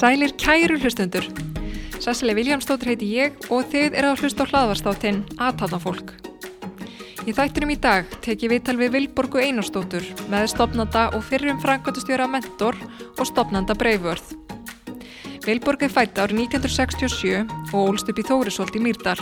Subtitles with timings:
[0.00, 1.26] Sælir kæru hlustundur.
[2.00, 6.14] Sessileg Viljámsdóttir heiti ég og þið er að hlusta á hlaðvarstáttinn Aðtáðan fólk.
[7.28, 12.80] Í þættinum í dag teki viðtal við Vilborgu Einarstóttur með stopnanda og fyrrum frangvöldustjóra Mentor
[13.12, 14.39] og stopnanda Breifvörð.
[15.40, 19.16] Vilborg er fætt árið 1967 og ólst upp í Þórisvold í Mýrdal.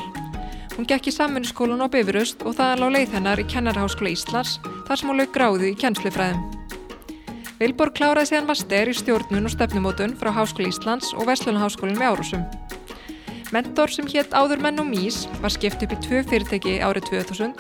[0.74, 4.56] Hún gekk í samfunnsskólan á Bifurust og það lág leið hennar í Kennarháskóla Íslands
[4.88, 6.42] þar sem hún lög gráði í kennslufræðum.
[7.62, 12.46] Vilborg kláraði síðan master í stjórnun og stefnumótun frá Háskóli Íslands og Vestlunarháskólinn með Árúsum.
[13.54, 17.54] Mentor sem hétt áður menn og mís var skipt upp í tvö fyrirteki árið 2000,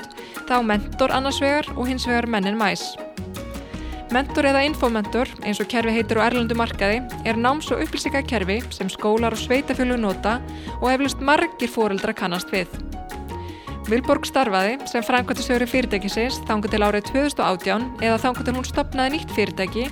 [0.50, 2.90] þá Mentor annars vegar og hins vegar mennin mæs.
[4.08, 8.88] Mentor eða Infomentor, eins og kerfi heitir á Erlendu markaði, er náms- og upplýsingakerfi sem
[8.88, 10.38] skólar og sveitafjölu nota
[10.80, 12.72] og heflust margir fóreldra kannast við.
[13.88, 19.34] Vilborg starfaði sem framkvæmtistöru fyrirtækisins þangu til árið 2018 eða þangu til hún stopnaði nýtt
[19.36, 19.84] fyrirtæki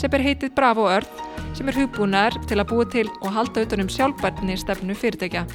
[0.00, 1.24] sem er heitið Bravo Earth
[1.56, 5.46] sem er hugbúnar til að búa til og halda utanum sjálfbarni stefnu fyrirtækja.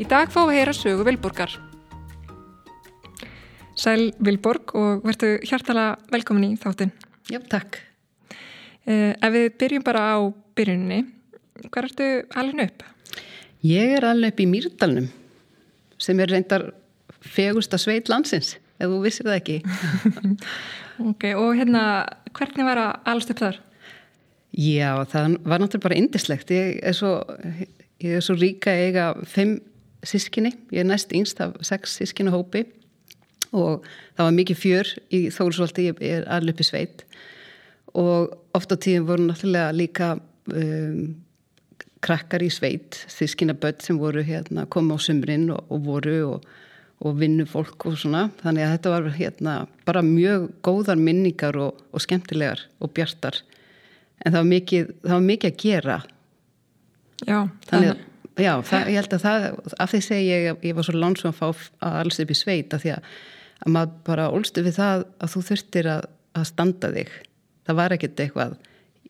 [0.00, 1.56] Í dag fáum við heyra sögu Vilborgar.
[3.76, 6.92] Sæl Vilborg og verðu hjartala velkomin í þáttinn.
[7.32, 7.78] Já, takk.
[8.84, 10.20] Uh, ef við byrjum bara á
[10.58, 10.98] byrjunni,
[11.70, 12.82] hvað ertu alveg upp?
[13.64, 15.06] Ég er alveg upp í Mýrdalnum
[16.02, 16.66] sem er reyndar
[17.24, 19.56] fegusta sveit landsins, ef þú vissir það ekki.
[21.12, 21.86] ok, og hérna,
[22.36, 23.60] hvernig var að alast upp þar?
[24.52, 26.52] Já, það var náttúrulega bara indislegt.
[26.52, 27.14] Ég er svo,
[28.02, 29.56] ég er svo ríka eiga fimm
[30.04, 32.66] sískinni, ég er næst yngst af sex sískinu hópi
[33.52, 33.86] og
[34.16, 37.04] það var mikið fjör í Þórsvaldi, ég er í sveit.
[37.92, 40.10] Og oft á tíðum voru náttúrulega líka
[40.48, 41.14] um,
[42.02, 46.52] krakkar í sveit, sískina börn sem voru hérna, koma á sumrin og, og voru og
[47.02, 48.28] og vinnu fólk og svona.
[48.42, 53.40] Þannig að þetta var hérna bara mjög góðar minningar og, og skemmtilegar og bjartar.
[54.22, 55.98] En það var mikið, það var mikið að gera.
[57.26, 57.38] Já,
[57.68, 59.46] þannig að já, það, ég held að það,
[59.84, 62.74] af því segi ég ég var svo lansum að fá að alls upp í sveit
[62.74, 63.10] af því að,
[63.62, 66.08] að maður bara ólstu við það að þú þurftir að,
[66.38, 67.12] að standa þig.
[67.62, 68.56] Það var ekkert eitthvað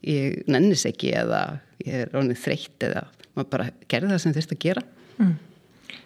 [0.03, 1.43] ég nennis ekki eða
[1.87, 4.85] ég er ánið þreytt eða maður bara gerði það sem þurfti að gera.
[5.19, 5.35] Mm.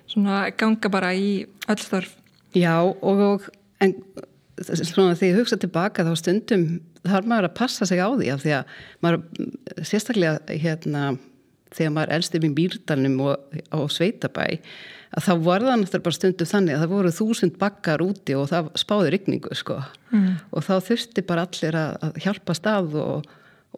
[0.07, 1.31] Svona ganga bara í
[1.67, 2.17] öll þörf.
[2.57, 3.49] Já og, og
[3.85, 3.97] en
[4.65, 6.67] svona því ég hugsa tilbaka þá stundum
[7.07, 11.03] þarf maður að passa sig á því af því að maður sérstaklega hérna
[11.77, 14.47] þegar maður elst um í mýrdalnum og á Sveitabæ
[15.17, 18.51] að þá var það náttúrulega bara stundum þannig að það voru þúsund bakkar úti og
[18.53, 19.81] það spáði rykningu sko.
[20.13, 20.29] Mm.
[20.53, 23.29] og þá þurfti bara allir að, að hjálpa stað og,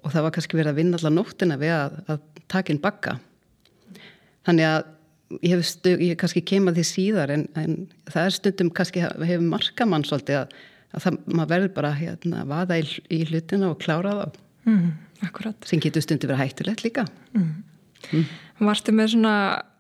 [0.03, 3.19] og það var kannski verið að vinna allar nóttina við að, að taka inn bakka.
[4.49, 4.81] Þannig að
[5.44, 7.78] ég hef stu, ég kannski kema því síðar en, en
[8.09, 10.55] það er stundum kannski hefur markamann svolítið að,
[10.97, 14.38] að það, maður verður bara hérna vaða í, í hlutina og klára þá.
[14.69, 14.87] Mm,
[15.69, 17.06] sem getur stundum verið hættulegt líka.
[17.37, 17.53] Mm.
[18.12, 18.28] Mm.
[18.69, 19.34] Vartu með svona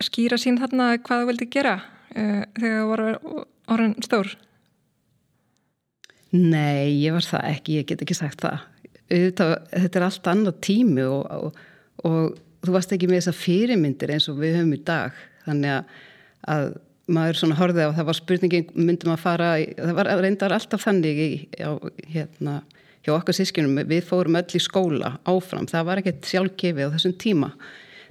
[0.04, 3.04] skýra sín þarna hvað þú vildi gera uh, þegar þú var
[3.74, 4.34] orðin stór?
[6.28, 8.66] Nei, ég var það ekki, ég get ekki sagt það
[9.08, 11.62] þetta, þetta er allt annað tími og, og,
[12.08, 15.96] og þú varst ekki með þessa fyrirmyndir eins og við höfum í dag þannig að,
[16.54, 16.68] að
[17.08, 20.84] maður svona horfið á það var spurningin myndum að fara, í, það var reyndar alltaf
[20.84, 21.30] þannig í,
[21.64, 21.72] á,
[22.12, 22.58] hérna,
[23.06, 27.16] hjá okkar sískinum, við fórum öll í skóla áfram, það var ekkert sjálfgefið á þessum
[27.22, 27.52] tíma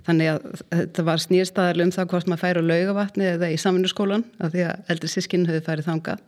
[0.08, 4.24] þannig að þetta var snýrstaðarlega um það hvort maður færi á laugavatni eða í samfunnsskólan
[4.40, 6.24] af því að eldri sískinn höfðu færið þangað.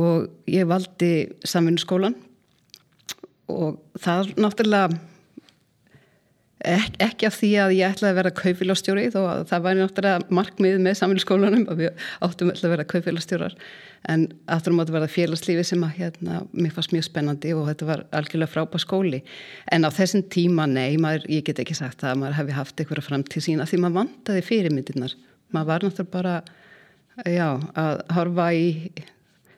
[0.00, 1.10] Og ég valdi
[1.48, 2.16] samfunnsskólan
[3.52, 5.00] og það náttúrulega
[6.64, 10.36] Ek, ekki af því að ég ætlaði að vera kaufélagstjóri þó að það væri náttúrulega
[10.38, 13.56] markmið með samfélagsskólanum að við áttum að vera kaufélagstjórar
[14.12, 17.88] en aftur um að það félagslífi sem að hérna, mér fannst mjög spennandi og þetta
[17.88, 19.20] var algjörlega frábæð skóli.
[19.72, 23.08] En á þessum tíma, nei, maður, ég get ekki sagt að maður hefði haft eitthvað
[23.08, 25.16] fram til sína því maður vantaði fyrirmyndirnar.
[25.56, 26.36] Maður var náttúrulega bara
[27.24, 27.48] já,
[27.80, 28.70] að horfa í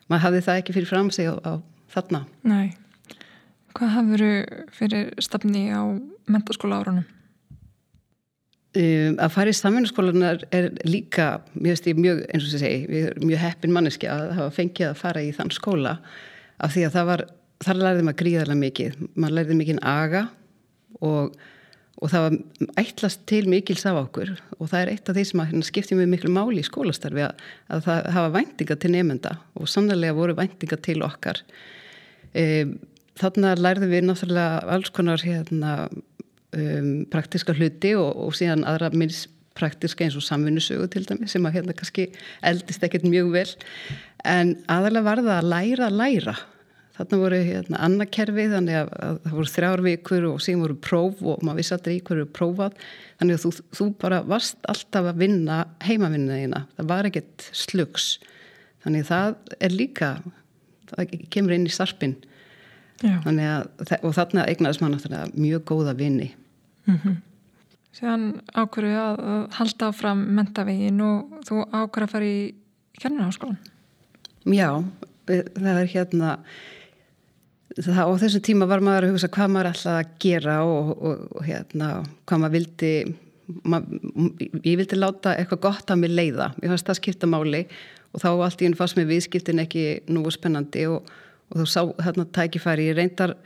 [0.07, 1.53] maður hafði það ekki fyrir fram sig á, á
[1.95, 2.27] þarna.
[2.47, 2.86] Nei
[3.77, 4.25] Hvað hafður
[4.73, 5.85] fyrir stafni á
[6.33, 7.05] mentaskóla árunum?
[8.77, 13.41] Um, að fara í samfunnaskólanar er líka mjög, mjög eins og þess að segja, mjög
[13.41, 15.95] heppin manneski að hafa fengið að fara í þann skóla
[16.61, 17.23] af því að það var,
[17.65, 20.23] þar lærði maður gríðarlega mikið, maður lærði mikið aga
[21.09, 21.39] og,
[22.01, 22.37] og það var
[22.83, 26.01] eittlast til mikils af okkur og það er eitt af því sem að hérna, skipti
[26.01, 30.37] mjög miklu máli í skólastarfi að, að það hafa væntinga til nefnda og sannlega voru
[30.37, 31.41] væntinga til okkar
[32.37, 32.77] um,
[33.17, 35.73] Þannig að lærðum við náttúrulega alls konar hérna,
[36.57, 39.25] um, praktiska hluti og, og síðan aðra minns
[39.57, 42.11] praktiska eins og samvinnusögu til dæmi sem að hérna kannski
[42.45, 43.49] eldist ekkert mjög vel.
[44.29, 46.37] En aðalega var það að læra að læra.
[46.97, 51.43] Þarna voru hérna annarkerfi þannig að, að það voru þrjárvíkur og síðan voru próf og
[51.45, 52.79] maður vissi aldrei í hverju prófað.
[53.21, 58.09] Þannig að þú, þú bara varst alltaf að vinna heimavinnaðina það var ekkert slugs.
[58.85, 60.11] Þannig að það er líka
[60.93, 62.17] það kemur inn í sarpin
[63.05, 63.67] að,
[64.03, 66.31] og þarna eignaðis maður mjög góða vinni
[66.87, 67.17] mm -hmm.
[67.97, 69.21] Síðan ákveðu að
[69.57, 72.41] halda áfram mentavegin og þú ákveðu að fara í
[73.01, 73.57] kjarnarháskólan.
[74.53, 74.69] Já,
[75.27, 76.35] það er hérna,
[77.79, 81.23] það, á þessu tíma var maður að hugsa hvað maður ætlaði að gera og, og,
[81.39, 81.91] og hérna,
[82.29, 82.93] hvað maður vildi,
[83.65, 83.89] mað,
[84.61, 86.53] ég vildi láta eitthvað gott að mig leiða.
[86.61, 87.65] Ég fannst það skipta máli
[88.13, 91.09] og þá allt í enn fannst mér viðskiptin ekki nú spennandi og,
[91.51, 92.89] og þú sá hérna tækifæri.
[92.91, 93.37] Ég reyndar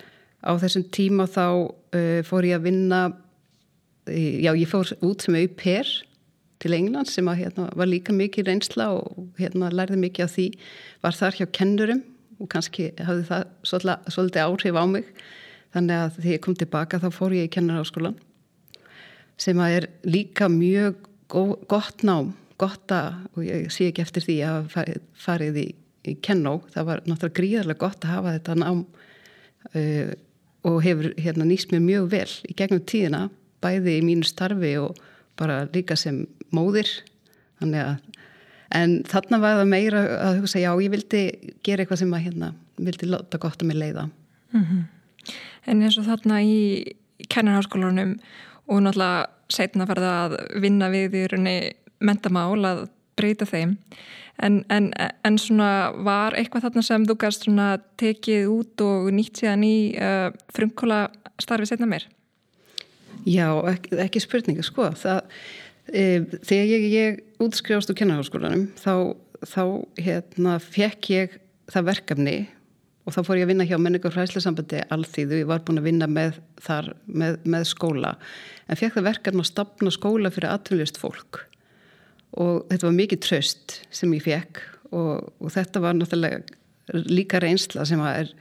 [0.41, 3.00] á þessum tíma þá uh, fór ég að vinna
[4.11, 5.91] já, ég fór út sem auper
[6.61, 10.47] til England sem að, hérna, var líka mikið reynsla og hérna, lærði mikið af því
[11.05, 12.02] var þar hjá kennurum
[12.41, 15.12] og kannski hafði það svolítið, svolítið áhrif á mig
[15.75, 18.19] þannig að þegar ég kom tilbaka þá fór ég í kennarháskólan
[19.41, 24.37] sem að er líka mjög gott nám gott að, og ég sé ekki eftir því
[24.44, 24.73] að
[25.17, 25.67] farið, í,
[26.08, 28.85] í kennó það var náttúrulega gríðarlega gott að hafa þetta nám
[29.75, 30.12] uh,
[30.69, 33.26] og hefur hérna, nýst mér mjög vel í gegnum tíðina
[33.64, 34.99] bæði í mínu starfi og
[35.41, 36.88] bara líka sem móðir
[37.61, 38.11] þannig að
[38.81, 41.23] en þarna var það meira að hugsa já ég vildi
[41.67, 44.08] gera eitthvað sem að hérna vildi láta gott að mig leiða
[44.52, 44.82] mm -hmm.
[45.67, 46.94] En eins og þarna í
[47.29, 48.19] kennarháskólanum
[48.67, 52.88] og náttúrulega setna farða að vinna við í raunni mentamál að
[53.20, 53.76] breyta þeim.
[54.40, 59.43] En, en, en svona var eitthvað þarna sem þú gæst svona tekið út og nýtt
[59.43, 61.08] síðan í uh, frumkóla
[61.40, 62.06] starfi setna meir?
[63.28, 64.88] Já, ekki, ekki spurninga sko.
[64.96, 65.20] Það,
[65.93, 66.05] e,
[66.46, 68.94] þegar ég, ég útskrifast úr kennarháskólanum þá,
[69.44, 69.64] þá
[70.00, 71.37] hérna, fekk ég
[71.70, 72.38] það verkefni
[73.05, 76.08] og þá fór ég að vinna hjá menningar fræsleisambandi allþýðu, ég var búin að vinna
[76.11, 78.16] með þar með, með skóla.
[78.70, 81.44] En fekk það verkefni að stopna skóla fyrir atvinnlist fólk
[82.38, 86.42] og þetta var mikið tröst sem ég fekk og, og þetta var náttúrulega
[87.10, 88.32] líka reynsla sem er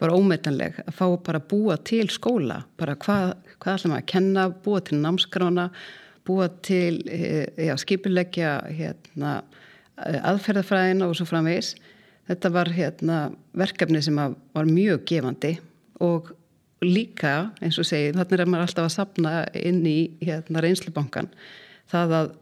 [0.00, 3.32] var ómetanleg að fá bara að búa til skóla, bara hvað,
[3.62, 5.70] hvað ætlum að kenna, búa til námskrána,
[6.26, 9.38] búa til eh, já, skipilegja hérna,
[9.96, 11.74] aðferðafræðina og svo framvegs.
[12.26, 13.20] Þetta var hérna,
[13.56, 15.54] verkefni sem var mjög gefandi
[16.04, 16.34] og
[16.84, 21.30] líka, eins og segi, þannig er maður alltaf að sapna inn í hérna, reynslubankan.
[21.88, 22.34] Það að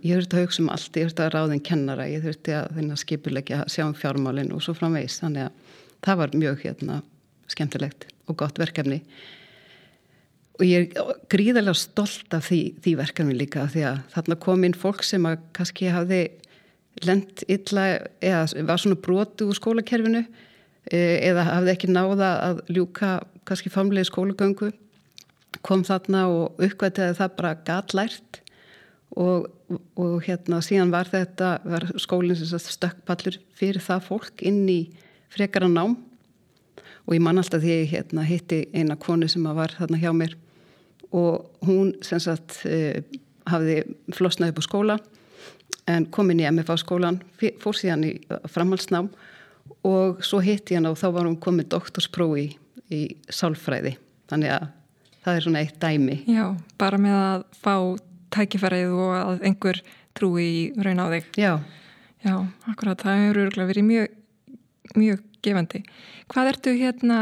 [0.00, 3.62] ég þurfti að hugsa um allt, ég þurfti að ráðin kennara, ég þurfti að skipilegja,
[3.70, 5.20] sjá um fjármálinn og svo framvegs.
[5.22, 6.98] Þannig að það var mjög hérna,
[7.52, 9.00] skemmtilegt og gott verkefni.
[10.60, 14.76] Og ég er gríðarlega stolt af því, því verkefni líka því að þarna kom inn
[14.76, 16.22] fólk sem að kannski hafði
[17.06, 17.86] lend illa
[18.20, 23.14] eða var svona brotu úr skólakerfinu e, eða hafði ekki náða að ljúka
[23.48, 24.70] kannski famlega skólagöngu.
[25.64, 28.41] Kom þarna og uppvætiði það bara gatlært
[29.18, 29.48] og,
[30.00, 34.80] og hérna síðan var þetta var skólinn sem stökkpallur fyrir það fólk inn í
[35.32, 35.98] frekar að nám.
[37.06, 40.36] Og ég man alltaf því ég hérna, hitti eina konu sem var þarna hjá mér.
[41.12, 43.02] Og hún sem sagt uh,
[43.50, 43.82] hafði
[44.14, 44.98] flosnað upp á skóla
[45.90, 47.18] en kom inn í MFA skólan
[47.60, 48.12] fór síðan í
[48.50, 49.08] framhalsnám
[49.88, 52.46] og svo hitti hann og þá var hún komið doktorsprói
[52.92, 53.02] í
[53.32, 53.96] sálfræði.
[54.30, 54.68] Þannig að
[55.24, 56.18] það er svona eitt dæmi.
[56.30, 56.44] Já,
[56.78, 57.74] bara með að fá
[58.34, 59.82] tækifærið og að einhver
[60.16, 61.52] trúi í raun á þig Já
[62.22, 62.36] Já,
[62.70, 64.18] akkurat, það hefur verið mjög
[64.98, 65.82] mjög gefandi.
[66.30, 67.18] Hvað ertu hérna,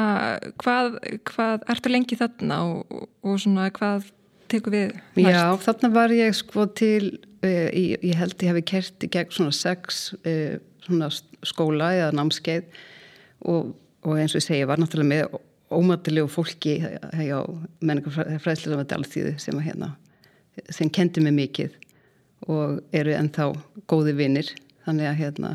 [0.60, 0.96] hvað,
[1.28, 4.10] hvað ertu lengi þarna og, og svona hvað
[4.50, 5.36] tekur við næst?
[5.36, 7.14] Já, þarna var ég sko til,
[7.44, 11.10] uh, ég, ég held ég hefði kert í gegn svona sex uh, svona
[11.46, 12.82] skóla eða námskeið
[13.48, 13.72] og,
[14.04, 15.40] og eins og ég segi, ég var náttúrulega með
[15.70, 17.38] ómatilegu fólki hjá
[17.78, 19.94] menningarfræðslega sem, hérna,
[20.68, 21.76] sem kendi mig mikið
[22.48, 23.50] og eru ennþá
[23.90, 24.50] góði vinnir
[24.86, 25.54] þannig að hérna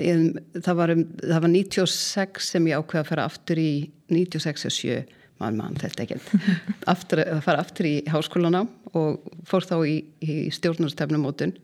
[0.00, 3.72] það var, um, það var 96 sem ég ákveða að fara aftur í
[4.12, 5.00] 96 og 7
[5.40, 6.18] mann mann þetta ekki
[6.92, 8.64] aftur, að fara aftur í háskólana
[8.96, 11.54] og fór þá í, í stjórnarstefnumótun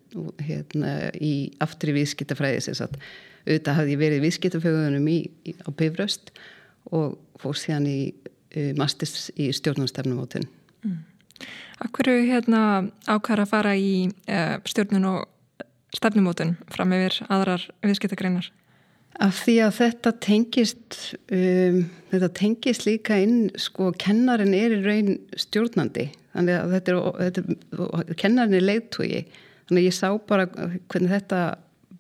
[0.47, 3.01] hérna, í, aftur í viðskiptafræði sem sagt.
[3.47, 5.11] Auðvitað hafði ég verið í viðskiptafögunum
[5.67, 6.33] á Bifröst
[6.95, 10.47] og fór síðan í uh, masters í stjórnarstefnumótun.
[10.87, 11.03] Mm.
[11.85, 12.61] Akkur hérna
[13.05, 15.25] ákvæða að fara í uh, stjórnun og
[15.97, 18.49] stefnumótun fram yfir aðrar viðskiptagreinar?
[19.23, 20.97] Af því að þetta tengist,
[21.33, 27.21] um, þetta tengist líka inn, sko, kennarin er í raun stjórnandi, þannig að þetta er,
[27.23, 29.23] þetta, kennarin er leiðtói,
[29.69, 31.41] þannig að ég sá bara hvernig þetta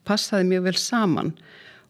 [0.06, 1.32] passaði mjög vel saman.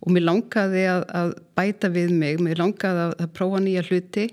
[0.04, 4.28] Og mér langaði að, að bæta við mig, mér langaði að, að prófa nýja hluti.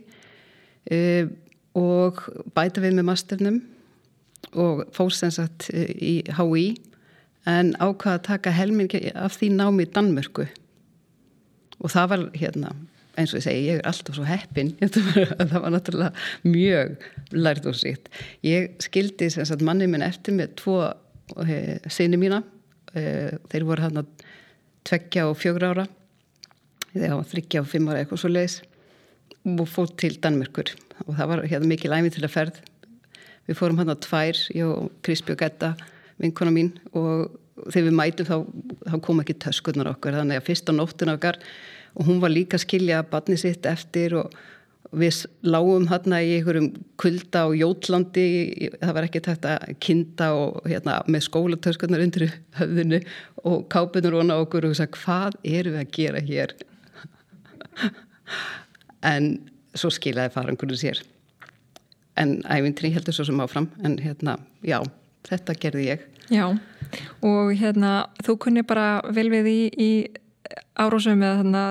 [0.94, 1.34] Um,
[1.78, 2.24] og
[2.56, 3.62] bæta við með masternum
[4.54, 6.66] og fórsensat í HÍ
[7.50, 10.46] en ákvaða að taka helmingi af því námi í Danmörku.
[11.84, 12.74] Og það var hérna
[13.20, 14.72] eins og ég segi, ég er alltaf svo heppin.
[14.82, 17.04] Það var náttúrulega mjög
[17.36, 18.10] lært og sítt
[18.46, 20.78] ég skildi sagt, manni minn eftir með tvo
[21.46, 22.42] e, sinni mína.
[22.94, 24.24] E, þeir voru hann að
[24.88, 25.86] tveggja og fjögur ára.
[26.94, 28.58] Þegar hann þryggja og fimm ára eitthvað svo leiðis
[29.44, 30.74] og fótt til Danmörkur
[31.08, 32.62] og það var hérna mikið læmi til að ferð.
[33.48, 35.74] Við fórum hann að tvær ég og Krispi og Getta
[36.22, 37.34] vinkona mín og
[37.68, 38.38] þegar við mætum þá,
[38.90, 41.40] þá kom ekki töskurnar okkur þannig að fyrst á nóttun okkar
[41.94, 44.34] og hún var líka að skilja barni sitt eftir og
[44.94, 46.70] við lágum hérna í einhverjum
[47.02, 48.26] kulda og jótlandi,
[48.78, 52.28] það var ekki tægt að kinda og hérna með skólatöskunar undir
[52.60, 53.00] höfðinu
[53.50, 56.56] og kápunur vona okkur og sagði hvað eru við að gera hér?
[59.04, 59.26] En
[59.78, 61.02] svo skiljaði farangunum sér.
[62.20, 63.70] En æfintri heldur svo sem áfram.
[63.84, 64.80] En hérna, já,
[65.30, 66.04] þetta gerði ég.
[66.32, 66.46] Já,
[67.26, 69.92] og hérna þú kunni bara vel við í, í
[70.80, 71.64] árósum með þarna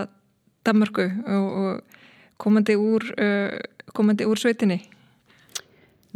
[0.66, 2.02] Danmarku og, og
[2.42, 3.54] komandi úr uh,
[3.96, 4.80] komandi úr sveitinni?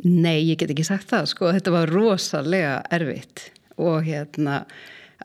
[0.05, 3.49] Nei, ég get ekki sagt það sko, þetta var rosalega erfitt.
[3.81, 4.65] Og hérna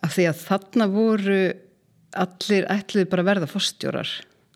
[0.02, 1.42] af því að þarna voru
[2.22, 4.10] allir ætluði bara verða fórstjórar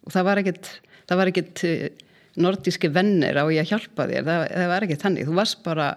[0.04, 0.70] og það var ekkit
[1.10, 1.86] það var ekkit uh,
[2.46, 5.28] nordíski vennir á ég að hjálpa þér, það, það var ekkit þannig.
[5.28, 5.92] Þú varst bara,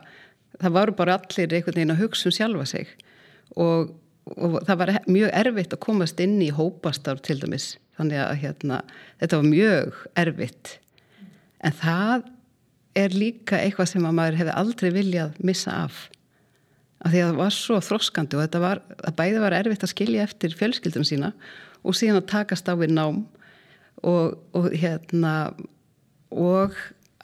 [0.58, 2.92] það varu bara allir einhvern veginn að hugsa um sjálfa sig.
[3.58, 3.96] Og
[4.36, 7.76] og það var mjög erfitt að komast inn í hópastar til dæmis.
[7.98, 8.82] Þannig að hérna,
[9.22, 10.74] þetta var mjög erfitt.
[11.64, 12.28] En það
[12.98, 16.04] er líka eitthvað sem að maður hefði aldrei viljað missa af.
[16.98, 19.92] Af því að það var svo þroskandi og þetta var, að bæði var erfitt að
[19.94, 21.32] skilja eftir fjölskyldunum sína
[21.86, 23.22] og síðan að takast á við nám
[24.02, 25.34] og, og hérna
[26.30, 26.74] og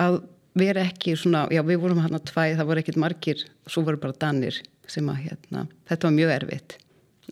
[0.00, 0.22] að
[0.58, 4.00] vera ekki svona, já við vorum hann að tvæ það voru ekkit margir, svo voru
[4.00, 6.78] bara danir sem að hérna, þetta var mjög erfitt.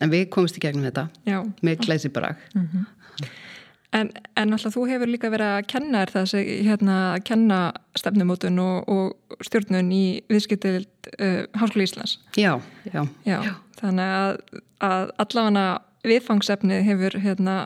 [0.00, 1.42] En við komumst í gegnum þetta Já.
[1.60, 2.86] með klæsi brag mm -hmm.
[3.92, 4.08] En,
[4.40, 7.58] en alltaf þú hefur líka verið að kenna þessi, hérna, að kenna
[8.00, 12.18] stefnumótun og, og stjórnun í viðskiptild uh, Háskóli Íslands.
[12.32, 12.56] Já,
[12.88, 13.52] já, já.
[13.82, 15.66] Þannig að, að allavega
[16.08, 17.56] viðfangsefnið hefur hérna,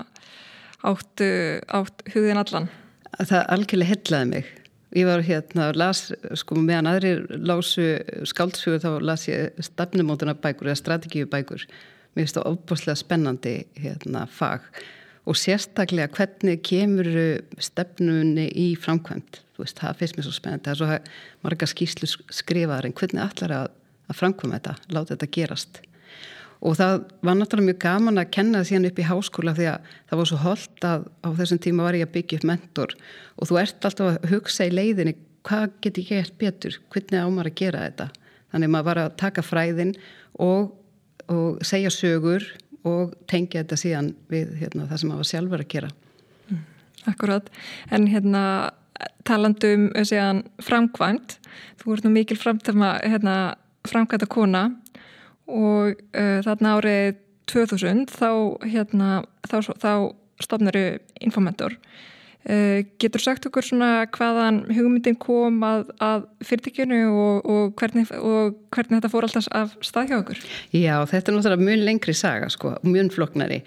[0.83, 1.25] átt,
[1.67, 2.71] átt hugðin allan.
[3.17, 4.55] Það algjörlega hellaði mig.
[4.97, 6.07] Ég var hérna, las,
[6.39, 7.97] sko meðan aðrir lásu
[8.29, 11.67] skáldsfjögur þá las ég stefnumótuna bækur eða strategíu bækur
[12.17, 14.65] mér finnst það ofbúslega spennandi hérna, fag.
[15.27, 17.09] Og sérstaklega hvernig kemur
[17.61, 20.71] stefnunni í framkvæmt veist, það finnst mér svo spennandi.
[20.71, 23.67] Það er svo marga skýslu skrifaðar en hvernig allar að,
[24.09, 25.83] að framkvæma þetta láta þetta gerast
[26.67, 29.91] og það var náttúrulega mjög gaman að kenna það síðan upp í háskóla því að
[29.95, 32.97] það var svo holdt að á þessum tíma var ég að byggja upp mentor.
[33.39, 35.15] Og þú ert alltaf að hugsa í leiðinni
[35.47, 38.09] hvað get ég gert betur, hvernig ámar að gera þetta?
[38.51, 39.95] Þannig maður var að taka fræðin
[40.43, 40.75] og
[41.33, 42.45] og segja sögur
[42.87, 45.93] og tengja þetta síðan við hérna, það sem maður sjálfur að gera.
[46.47, 46.61] Mm,
[47.13, 47.49] akkurat,
[47.91, 48.43] en hérna
[49.27, 51.39] talandum síðan framkvæmt,
[51.83, 53.37] þú ert nú mikil framtæma hérna,
[53.87, 54.69] framkvæmta kona
[55.47, 58.31] og uh, þarna árið 2000 þá,
[58.67, 59.09] hérna,
[59.47, 59.91] þá, þá
[60.43, 60.79] stofnur
[61.23, 61.77] Infomentor.
[62.47, 68.55] Uh, getur sagt okkur svona hvaðan hugmyndin kom að, að fyrirtekjunu og, og, hvernig, og
[68.75, 70.43] hvernig þetta fór alltaf af stað hjá okkur?
[70.71, 73.65] Já, þetta er náttúrulega mjög lengri saga sko, mjög floknari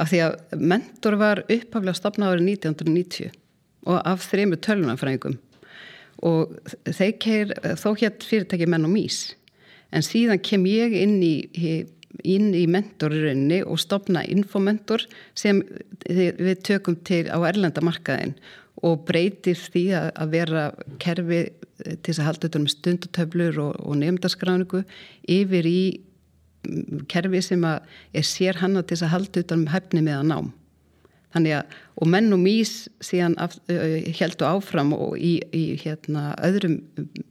[0.00, 3.36] af því að mentor var upphaflega stopnað árið 1990
[3.92, 5.36] og af þrejum tölunafræðingum
[6.22, 9.22] og þeir keir þó hér fyrirtæki menn og mís
[9.92, 11.34] en síðan kem ég inn í,
[12.24, 15.04] inn í mentorinni og stopna infomentor
[15.38, 15.62] sem
[16.08, 18.34] við tökum til á erlendamarkaðin
[18.82, 20.62] og breytir því að vera
[21.02, 21.44] kerfi
[21.82, 24.82] til þess að halda þetta um stundutöflur og, og nefndaskráningu
[25.30, 25.82] yfir í
[26.66, 30.28] mm, kerfi sem er sér hanna til þess að halda þetta um hefni með að
[30.32, 30.50] nám.
[31.32, 33.56] Þannig að, og menn og mís síðan af,
[34.18, 36.80] heldu áfram og í, í hérna öðrum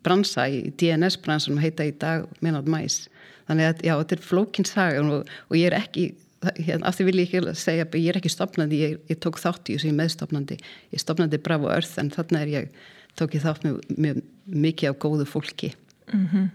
[0.01, 3.03] bransa, í DNS bransa sem heita í dag mennátt mæs
[3.51, 6.07] þannig að já, þetta er flókin saga og, og ég er ekki
[6.41, 9.69] hérna, af því vil ég ekki segja ég er ekki stopnandi, ég, ég tók þátt
[9.69, 10.57] í þessu meðstopnandi,
[10.93, 12.81] ég stopnandi Bravo Earth en þannig er ég,
[13.19, 14.23] tók ég þátt með, með
[14.65, 15.73] mikið af góðu fólki.
[16.11, 16.49] Mm -hmm.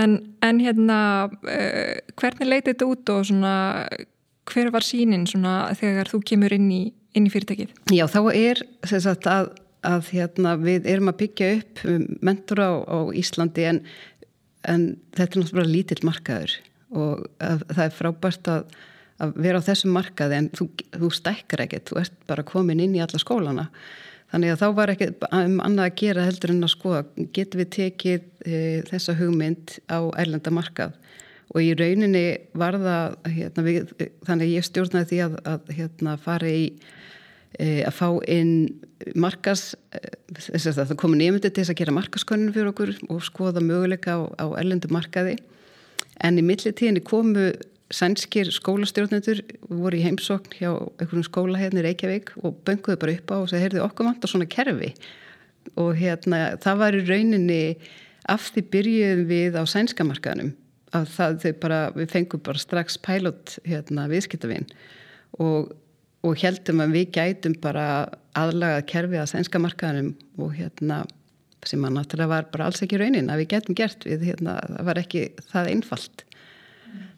[0.00, 0.98] en, en hérna
[1.30, 3.54] uh, hvernig leiti þetta út og svona
[4.50, 6.82] hver var sínin svona þegar þú kemur inn í,
[7.16, 7.74] inn í fyrirtækið?
[7.94, 9.52] Já, þá er sagt, að,
[9.86, 11.84] að hérna, við erum að byggja upp
[12.24, 13.82] mentora á, á Íslandi en,
[14.66, 16.58] en þetta er náttúrulega lítill markaður
[16.96, 18.66] og að, það er frábært að,
[19.22, 22.96] að vera á þessum markaði en þú, þú stækkar ekkert, þú ert bara komin inn
[22.96, 23.70] í alla skólana
[24.32, 27.02] þannig að þá var ekki um annað að gera heldur en að skoða,
[27.34, 28.60] getur við tekið e,
[28.90, 30.96] þessa hugmynd á ærlenda markað
[31.54, 32.24] og í rauninni
[32.58, 33.92] var það, hérna, við,
[34.26, 36.64] þannig ég stjórnaði því að, að hérna, fara í
[37.58, 38.54] e, að fá inn
[39.14, 39.68] markas,
[40.34, 44.18] þess að það komi nefndi til þess að gera markaskonun fyrir okkur og skoða möguleika
[44.18, 45.38] á, á ærlendu markaði.
[46.24, 47.52] En í millitíðinni komu
[47.94, 53.30] sænskir skólastjórnendur voru í heimsokn hjá einhvern skóla hérna í Reykjavík og bönguðu bara upp
[53.30, 54.90] á og segði, heyrðu okkur vant á svona kerfi.
[55.78, 57.62] Og hérna það var í rauninni
[58.26, 60.56] af því byrjuðum við á sænska markaðnum
[60.96, 64.68] að það þau bara, við fengum bara strax pilot hérna viðskiptavinn
[65.42, 65.74] og,
[66.26, 67.86] og heldum að við gætum bara
[68.36, 71.04] aðlagað kerfi að sænska markaðnum og hérna
[71.66, 74.88] sem að náttúrulega var bara alls ekki raunin að við gætum gert við hérna, það
[74.88, 76.24] var ekki það einfalt.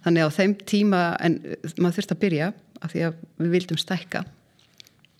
[0.07, 1.39] Þannig á þeim tíma en
[1.77, 4.25] maður þurft að byrja af því að við vildum stækka.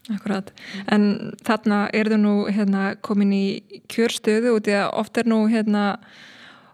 [0.09, 0.49] Akkurat,
[0.89, 3.45] en þarna er þau nú hérna, komin í
[3.93, 5.83] kjörstöðu og því að oft er nú hérna,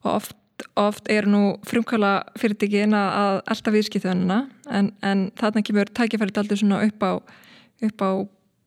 [0.06, 0.36] oft,
[0.80, 4.40] oft er nú frumkvæla fyrirtekin að alltaf viðskiptöðunina
[4.71, 7.12] en, en þarna kemur tækifærið aldrei svona upp á,
[8.04, 8.11] á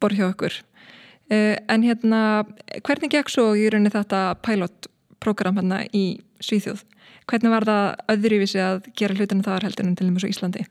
[0.01, 0.55] borð hjá okkur
[1.31, 2.21] uh, en hérna,
[2.85, 6.05] hvernig gekk svo í rauninni þetta pilotprogram hérna í
[6.43, 6.83] Svíþjóð?
[7.27, 10.65] Hvernig var það öðruvísi að gera hlutinu þar heldur en til og með svo Íslandi?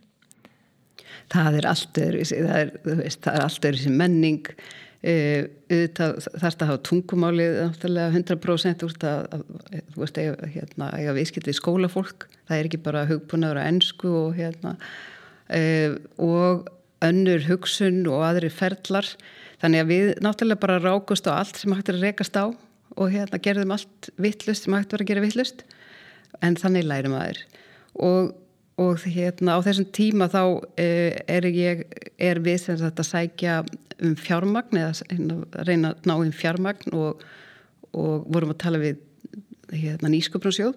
[1.33, 4.52] Það er allt öðruvísi, það er, veist, það er allt öðruvísi menning,
[5.02, 5.42] uh,
[5.96, 9.44] þarf það að hafa tungumálið náttúrulega 100% úr það að
[9.92, 14.12] þú veist að hérna, eiga viðskilt við skólafólk, það er ekki bara hugpunaður á ennsku
[14.22, 16.70] og hérna uh, og
[17.04, 19.08] önnur hugsun og aðri ferlar,
[19.60, 22.48] þannig að við náttúrulega bara rákust á allt sem hægt er að rekast á
[22.96, 25.64] og hérna gerðum allt vittlust sem hægt var að gera vittlust
[26.44, 27.40] en þannig læri maður
[27.96, 28.34] og,
[28.76, 30.43] og hérna á þessum tíma þá
[30.80, 31.84] eh, er ég
[32.21, 33.62] er við sem að sækja
[34.04, 37.25] um fjármagn eða hérna, reyna að ná um fjármagn og,
[37.97, 39.00] og vorum að tala við
[39.73, 40.76] hérna, nýsköpnarsjóð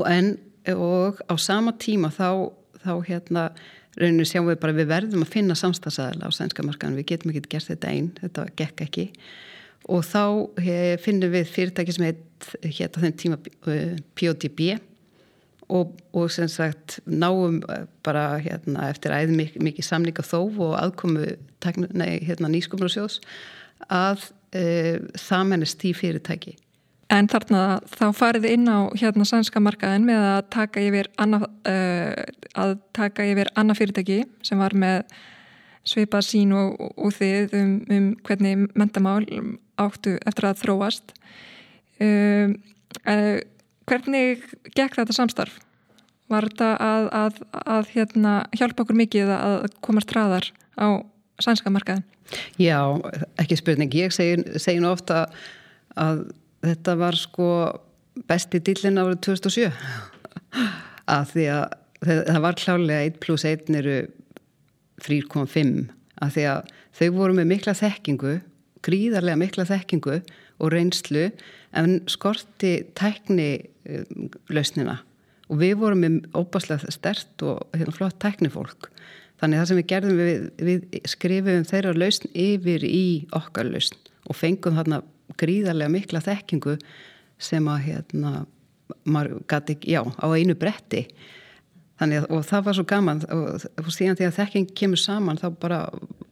[0.00, 0.34] og en
[0.72, 2.48] og á sama tíma þá,
[2.80, 3.46] þá hérna
[3.98, 7.50] rauninu sjáum við bara við verðum að finna samstagsæðila á sænska markaðan, við getum ekki
[7.52, 9.06] gert þetta einn, þetta gekk ekki.
[9.92, 10.22] Og þá
[10.62, 14.62] hef, finnum við fyrirtæki sem heit hétt á þenn tíma uh, POTB
[15.72, 17.60] og, og sem sagt náum
[18.04, 21.32] bara hérna eftir æð mikið, mikið samlinga þó og aðkomu
[21.64, 23.20] hérna, nýskumarsjós
[23.88, 26.56] að uh, það mennist í fyrirtæki.
[27.12, 32.24] En þarna þá farið inn á hérna sænska markaðin með að taka yfir annað, uh,
[32.56, 35.02] að taka yfir annað fyrirtæki sem var með
[35.88, 39.24] sveipa sín og, og þið um, um hvernig mentamál
[39.82, 41.16] áttu eftir að þróast.
[42.02, 42.56] Um,
[43.04, 43.40] uh,
[43.88, 44.42] hvernig
[44.76, 45.58] gekk þetta samstarf?
[46.32, 47.40] Var þetta að, að,
[47.76, 50.48] að hérna, hjálpa okkur mikið að komast ræðar
[50.80, 51.04] á
[51.42, 52.06] sænska markaðin?
[52.60, 52.78] Já,
[53.42, 53.92] ekki spurning.
[53.92, 55.26] Ég segi, nú ofta
[55.98, 56.24] að
[56.62, 57.48] þetta var sko
[58.28, 59.70] besti dillin árið 2007
[61.16, 61.64] að því að
[62.06, 63.98] það var klálega 1 pluss 1 eru
[65.02, 65.90] 3,5
[66.22, 68.34] að því að þau voru með mikla þekkingu
[68.84, 70.18] gríðarlega mikla þekkingu
[70.62, 71.28] og reynslu
[71.78, 73.50] en skorti tækni
[73.88, 75.00] um, lausnina.
[75.50, 78.88] Og við vorum með óbáslega stert og hérna, flott tæknifólk.
[79.42, 83.98] Þannig það sem við gerðum við, við skrifum þeirra lausn yfir í okkar lausn
[84.30, 85.02] og fengum þarna
[85.40, 86.76] gríðarlega mikla þekkingu
[87.42, 88.32] sem að hérna
[89.08, 91.06] maður gæti, já, á einu bretti.
[92.00, 95.40] Þannig að, og það var svo gaman og, og síðan því að þekking kemur saman
[95.40, 95.80] þá bara,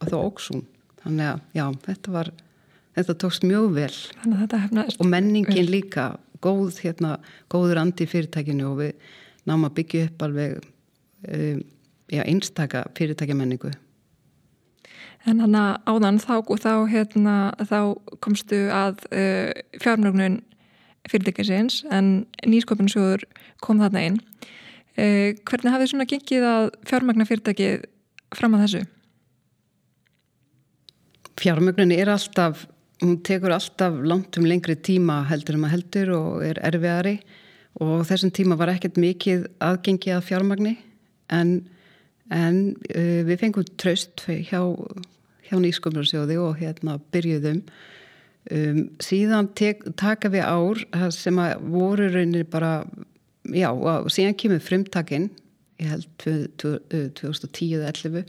[0.07, 0.63] þá óksum
[1.03, 2.33] þannig að já, þetta var
[3.01, 3.93] þetta tókst mjög vel
[4.99, 5.71] og menningin vel.
[5.75, 6.07] líka
[6.45, 7.19] góð, hérna,
[7.53, 9.13] góður andi fyrirtækinu og við
[9.49, 10.59] náum að byggja upp alveg
[11.29, 11.63] um,
[12.11, 13.73] já, einstaka fyrirtækjamenningu
[15.29, 17.35] En hann að áðan þá, þá, hérna,
[17.69, 17.81] þá
[18.25, 19.51] komstu að uh,
[19.83, 20.39] fjármjögnun
[21.11, 23.27] fyrirtækisins en nýsköpunarsjóður
[23.65, 24.19] kom þarna inn.
[24.97, 27.85] Uh, hvernig hafið svona gengið að fjármjögna fyrirtækið
[28.37, 28.83] fram að þessu?
[31.41, 32.65] Fjármögnun er alltaf,
[33.01, 37.17] hún tekur alltaf langt um lengri tíma heldur en maður heldur og er erfiðari
[37.81, 40.75] og þessum tíma var ekkert mikið aðgengi að fjármagni
[41.33, 41.55] en,
[42.35, 42.61] en
[42.93, 44.61] uh, við fengum tröst hjá,
[45.49, 47.63] hjá nýskumlarsjóði og hérna byrjuðum.
[48.51, 50.81] Um, síðan tek, taka við ár
[51.15, 52.85] sem að voru raunir bara,
[53.45, 55.31] já, og síðan kemur frumtakinn
[55.81, 56.09] ég held
[56.61, 58.25] 2010-11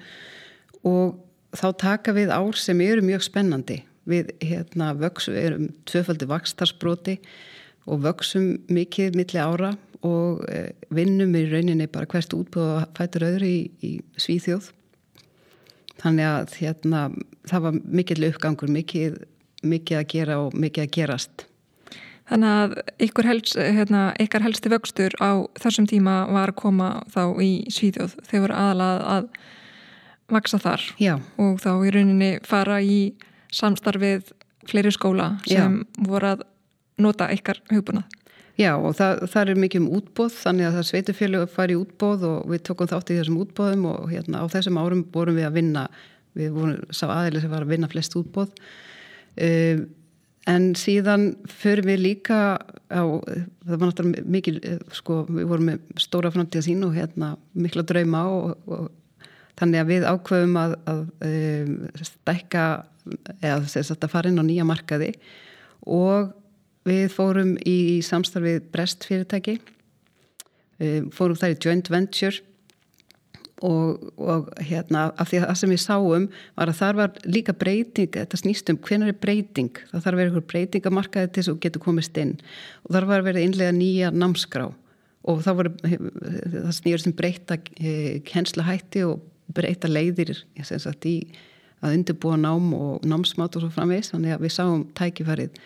[0.87, 1.19] og
[1.55, 3.81] þá taka við ár sem eru mjög spennandi
[4.11, 7.17] við hérna vöksum, erum tvöfaldi vakstarspróti
[7.89, 9.73] og vöksum mikið milli ára
[10.05, 14.71] og eh, vinnum í rauninni bara hvert útbúð að fæta öðru í, í Svíþjóð.
[16.01, 17.03] Þannig að hérna,
[17.49, 19.21] það var mikill uppgangur mikið,
[19.61, 21.45] mikið að gera og mikið að gerast.
[22.31, 27.23] Þannig að ykkur helst, hérna, ykkar helsti vöxtur á þessum tíma var að koma þá
[27.43, 28.15] í Svíþjóð.
[28.29, 29.27] Þeir voru aðalað að
[30.31, 31.17] vaksa þar Já.
[31.41, 33.11] og þá í rauninni fara í
[33.55, 34.31] samstarfið
[34.69, 36.07] fleiri skóla sem Já.
[36.07, 36.43] voru að
[37.01, 38.17] nota ykkar hugbúnað
[38.59, 42.25] Já og það, það er mikið um útbóð þannig að það sveitufélög fari í útbóð
[42.27, 45.57] og við tókum þátt í þessum útbóðum og hérna á þessum árum vorum við að
[45.57, 45.85] vinna
[46.37, 49.85] við vorum sá aðeins að vinna flest útbóð um,
[50.49, 52.39] en síðan förum við líka
[52.89, 54.55] á, það var náttúrulega mikil
[54.95, 58.89] sko, við vorum með stóra framtíða sín og hérna mikla drauma og, og
[59.59, 61.73] þannig að við ákveðum að, að um,
[62.07, 62.67] stækka
[63.41, 65.15] eða þess að fara inn á nýja markaði.
[65.89, 66.29] Og
[66.87, 69.59] Við fórum í samstarfið Brest fyrirtæki,
[71.13, 72.47] fórum þar í joint venture.
[73.61, 76.23] Og, og hérna af því að það sem við sáum
[76.57, 80.31] var að þar var líka breyting, þetta snýstum hvernig er breyting, það þarf að vera
[80.31, 82.31] einhver breyting að markaði til þess að getur komist inn.
[82.81, 84.65] Og þar var að vera innlega nýja námskrá.
[85.29, 87.59] Og það, það snýður sem breyta
[88.31, 89.21] kensla eh, hætti og
[89.55, 91.31] breyta leiðir sagt, í
[91.81, 95.61] að undirbúa nám og námsmát og svo framvegs, þannig að við sáum tækifærið.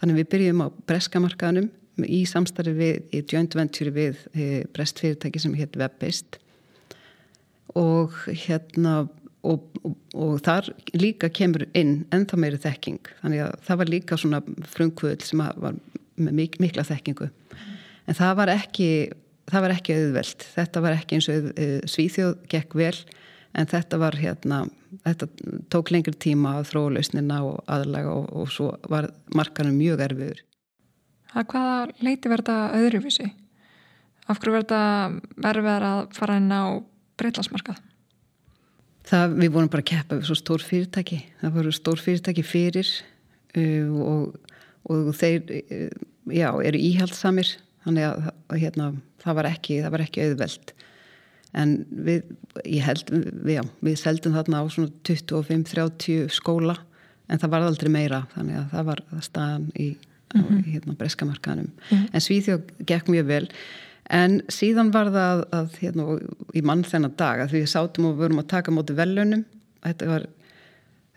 [0.00, 1.68] Þannig við byrjum á breskamarkaðnum
[2.06, 6.38] í samstarfi við, í joint venture við e, brestfyrirtæki sem hétt Web-based
[7.78, 9.02] og hérna
[9.46, 13.12] og, og, og þar líka kemur inn ennþá meiri þekking.
[13.22, 15.78] Þannig að það var líka svona frumkvöld sem var
[16.18, 17.28] með mik mikla þekkingu.
[18.08, 18.90] En það var ekki
[19.48, 22.94] það var ekki auðvelt, þetta var ekki eins og e, Svíþjóð gekk vel
[23.54, 24.64] en þetta var hérna
[25.04, 25.28] þetta
[25.72, 30.44] tók lengri tíma að þróa lausnina og aðlaga og, og svo var markanum mjög erfiður
[31.36, 33.28] að Hvaða leiti verða öðruvísi?
[34.28, 34.80] Af hverju verða
[35.36, 36.80] verður að fara inn á
[37.20, 37.80] breytlasmarkað?
[39.08, 42.90] Það, við vorum bara að keppa við svo stór fyrirtæki það voru stór fyrirtæki fyrir
[43.56, 44.34] uh, og,
[44.92, 45.94] og þeir uh,
[46.28, 47.54] já, eru íhaldsamir
[47.86, 48.90] þannig að, að hérna,
[49.24, 50.74] það var ekki það var ekki auðveld
[51.56, 52.28] en við,
[52.64, 56.76] ég held, við, já, við seldum þarna á svona 25-30 skóla
[57.28, 59.88] en það var aldrei meira þannig að það var staðan í,
[60.34, 60.62] mm -hmm.
[60.72, 62.08] hérna, breskamarkanum mm -hmm.
[62.12, 63.46] en Svíþjóð gekk mjög vel
[64.10, 66.18] en síðan var það að, að hérna,
[66.54, 69.44] í mann þennan dag að við sátum og vorum að taka móti velunum
[69.84, 70.26] þetta var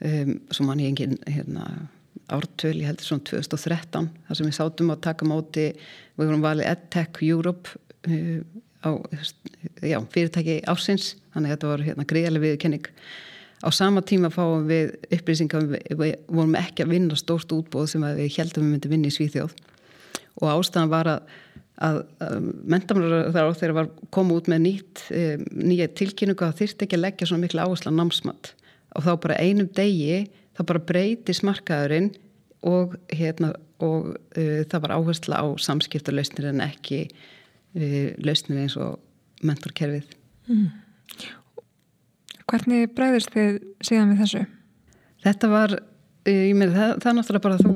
[0.05, 1.89] um, svo mann ég engin hérna,
[2.27, 5.71] ártöl, ég heldur svona 2013 þar sem við sátum að taka móti
[6.17, 7.69] við vorum valið EdTech Europe
[8.07, 8.43] um,
[8.81, 8.89] á
[9.81, 12.89] já, fyrirtæki ársins þannig að þetta var hérna, greiðarlega viðkenning
[13.61, 18.33] á sama tíma fáum við upplýsingar við vorum ekki að vinna stórt útbóð sem við
[18.39, 19.53] heldum við myndum vinna í Svíþjóð.
[20.41, 21.35] Og ástæðan var að,
[21.77, 22.37] að, að
[22.73, 26.97] mentamlar þar á þeirra var koma út með nýtt e, nýja tilkynningu að þyrst ekki
[26.97, 28.53] að leggja svona miklu áhersla námsmatt
[28.97, 30.23] og þá bara einum degi
[30.57, 32.09] þá bara breyti smarkaðurinn
[32.67, 37.05] og hérna og e, það var áhersla á samskiptarlausnir en ekki
[37.73, 38.99] lausnir eins og
[39.45, 40.09] mentorkerfið.
[40.51, 40.67] Mm.
[42.51, 44.41] Hvernig bregðist þið síðan við þessu?
[45.21, 45.73] Þetta var,
[46.27, 47.73] ég meina það, það er náttúrulega bara þú,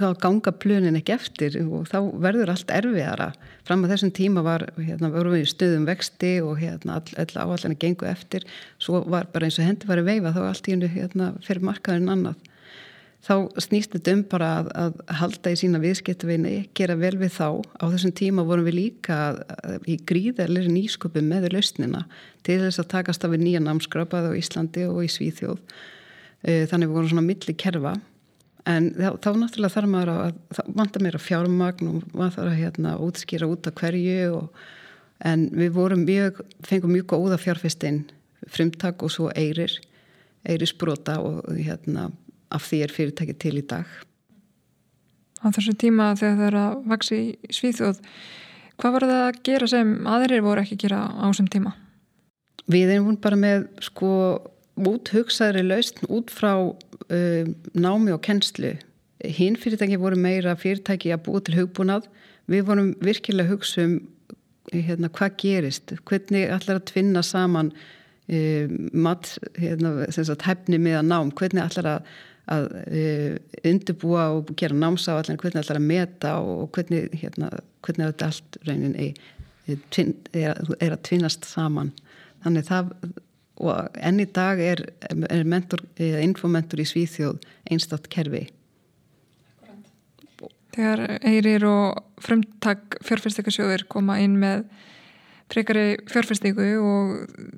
[0.00, 3.28] þá ganga plönin ekki eftir og þá verður allt erfiðara.
[3.68, 8.08] Fram að þessum tíma var, hérna, við stöðum vexti og hérna all, all áallinni gengu
[8.10, 8.46] eftir.
[8.82, 11.68] Svo var bara eins og hendi var að veifa þá allt í hennu hérna fyrir
[11.68, 12.47] markaðurinn annað
[13.28, 17.60] þá snýst þetta um bara að, að halda í sína viðskiptvinni, gera vel við þá.
[17.76, 19.18] Á þessum tíma vorum við líka
[19.88, 22.06] í gríðarlega nýsköpum með lausnina
[22.46, 25.58] til þess að takast af við nýja námskrapað á Íslandi og í Svíþjóð.
[26.40, 27.94] E, þannig við vorum svona milli kerfa.
[28.68, 32.52] En þá, þá náttúrulega þarf maður að það vantar mér að fjármagn og maður þarf
[32.52, 34.62] að hérna, útskýra út af hverju og,
[35.28, 38.06] en við vorum mjög fengum mjög góða fjárfestinn
[38.48, 39.72] frumtak og svo eirir
[40.48, 42.06] eirisbrota og hérna
[42.54, 43.88] af því er fyrirtæki til í dag.
[45.38, 48.00] Á þessu tíma þegar það er að vaksi í Svíþjóð,
[48.78, 51.74] hvað var það að gera sem aðrir voru ekki að gera á þessum tíma?
[52.68, 54.12] Við erum bara með sko
[54.88, 58.74] út hugsaðri laust út frá uh, námi og kennslu.
[59.24, 62.06] Hinn fyrirtæki voru meira fyrirtæki að búa til hugbúnað.
[62.50, 63.96] Við vorum virkilega að hugsa um
[64.72, 69.94] hérna, hvað gerist, hvernig allar að tvinna saman uh, mat, hérna,
[70.44, 72.10] hefni með að nám, hvernig allar að
[72.48, 73.34] að uh,
[73.68, 77.50] undirbúa og gera námsáallan hvernig það ætlar að meta og hvernig, hérna,
[77.84, 78.96] hvernig þetta allt raunin
[79.92, 81.92] tvin, er, er að tvinnast saman.
[82.44, 82.92] Þannig það
[83.58, 87.40] og enn í dag er, er mentor, infomentor í Svíþjóð
[87.72, 88.46] einstátt kerfi.
[90.76, 94.68] Þegar eirir og frumtak fjárfyrstikasjóðir koma inn með
[95.50, 97.14] frekari fjárfyrstíku og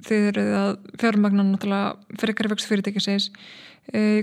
[0.06, 0.70] þið eruð að
[1.02, 3.28] fjármagna náttúrulega frekari vöxt fyrirtækisins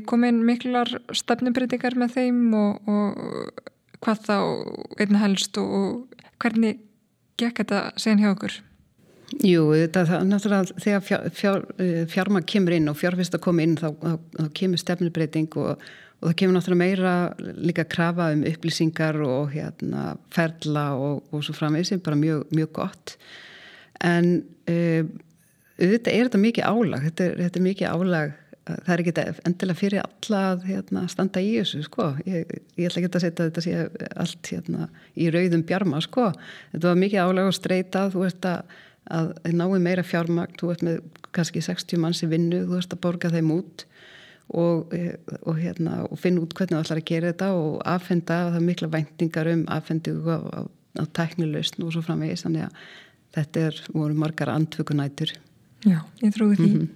[0.07, 4.37] komin miklar stefnumbreytingar með þeim og, og hvað þá
[5.01, 6.05] einna helst og,
[6.41, 6.79] hvernig
[7.37, 8.57] gekk þetta sen hjá okkur?
[9.43, 13.75] Jú, þetta er náttúrulega þegar fjár, fjár, eh, fjármagn kemur inn og fjárfyrsta kom inn
[13.75, 15.83] þá, þá, þá kemur stefnubreiting og,
[16.21, 17.13] og það kemur náttúrulega meira
[17.59, 22.71] líka krafa um upplýsingar og hérna ferla og, og svo framvegð sem bara mjög, mjög
[22.79, 23.17] gott
[24.05, 24.31] en
[24.69, 25.03] uh,
[25.75, 28.35] þetta er þetta mikið álag þetta er, þetta er mikið álag
[28.67, 32.09] það er ekki endilega fyrir alla að hérna, standa í þessu sko.
[32.27, 36.31] Ég, ég ætla ekki að setja þetta sé allt hérna, í rauðum bjarma sko.
[36.73, 38.75] Þetta var mikið álag og streyta þú veist að
[39.13, 40.97] að náðu meira fjármagt, þú ert með
[41.35, 43.85] kannski 60 manns í vinnu, þú ert að borga þeim út
[44.47, 44.93] og,
[45.41, 48.67] og, hérna, og finna út hvernig þú ætlar að gera þetta og aðfenda, það er
[48.67, 52.87] mikla væntingar um á, á tæknilausn og svo framvegis, þannig að
[53.37, 55.35] þetta er, voru margar andvökunætur
[55.85, 56.89] Já, ég trúi því mm -hmm.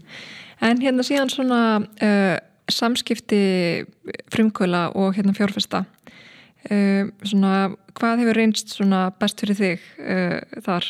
[0.62, 2.38] En hérna síðan svona uh,
[2.70, 3.86] samskipti
[4.30, 5.86] frumkvöla og hérna fjárfesta
[6.72, 10.86] uh, svona, hvað hefur reynst svona best fyrir þig uh, þar?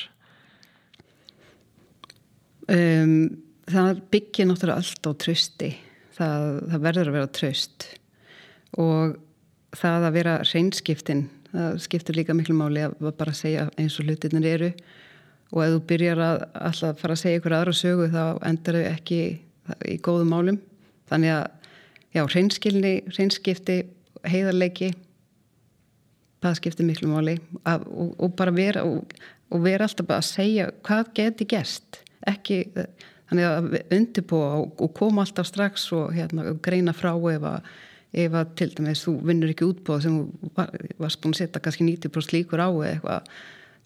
[2.68, 5.72] Um, það byggir náttúrulega allt á trösti
[6.18, 7.88] það, það verður að vera tröst
[8.80, 9.16] og
[9.76, 14.48] það að vera reynskiptin það skiptir líka miklu máli að bara segja eins og hlutinir
[14.48, 14.72] eru
[15.52, 18.86] og ef þú byrjar að alltaf fara að segja ykkur aðra sögu þá endar þau
[18.92, 19.22] ekki
[19.92, 20.60] í góðum málum.
[21.12, 21.46] Þannig að
[22.16, 23.78] já, reynskilni, reynskipti
[24.28, 24.92] heiðarleiki
[26.42, 27.38] það skiptir miklu máli.
[27.68, 29.14] Að, og, og bara vera og,
[29.52, 32.02] og vera alltaf bara að segja hvað geti gerst.
[32.30, 32.64] Ekki
[33.30, 37.72] þannig að undirbúa og, og koma alltaf strax og hérna, greina frá ef að,
[38.26, 41.64] ef að til dæmis þú vinnur ekki útbúð sem þú var, varst búin að setja
[41.64, 43.34] kannski 90% líkur á eða eitthvað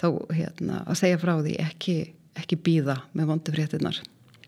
[0.01, 1.95] þá hérna, að segja frá því ekki,
[2.41, 4.01] ekki býða með vondu fréttinnar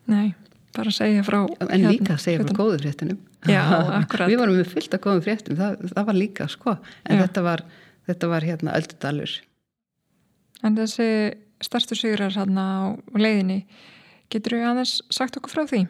[0.08, 0.32] Nei,
[0.76, 3.20] bara segja frá En hérna, líka segja frá góðu fréttinum.
[3.48, 3.64] Já,
[4.00, 4.30] akkurat.
[4.32, 7.26] Við varum með fyllt af góðum fréttum, það, það var líka sko, en Já.
[7.26, 7.64] þetta var,
[8.08, 9.36] þetta var hérna öldudalur.
[10.66, 11.10] En þessi
[11.64, 12.82] starstu sigrar hérna á
[13.18, 13.62] leiðinni
[14.32, 15.84] getur við aðeins sagt okkur frá því?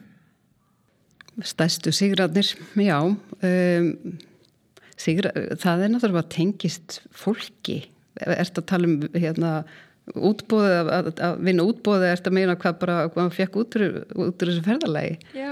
[1.46, 2.50] Stærstu sigrarnir,
[2.82, 3.90] já um,
[4.98, 7.84] sigra, það er náttúrulega tengist fólki
[8.22, 9.52] er þetta að tala um hérna
[10.16, 13.78] útbóðið, að, að vinna útbóðið er þetta að meina hvað bara, hvað maður fekk út
[13.78, 15.20] úr, út úr þessu ferðalagi?
[15.36, 15.52] Já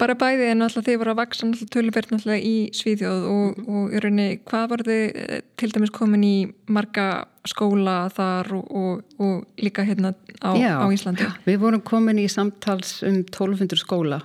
[0.00, 3.66] bara bæðið en alltaf þið voru að vaksa tölverð náttúrulega í Svíðjóð og, mhm.
[3.78, 6.34] og í rauninni, hvað voru þið eh, til dæmis komin í
[6.74, 7.08] marga
[7.48, 11.28] skóla þar og, og, og líka hérna á, Já, á Íslandi?
[11.46, 14.22] Við vorum komin í samtals um 1200 skóla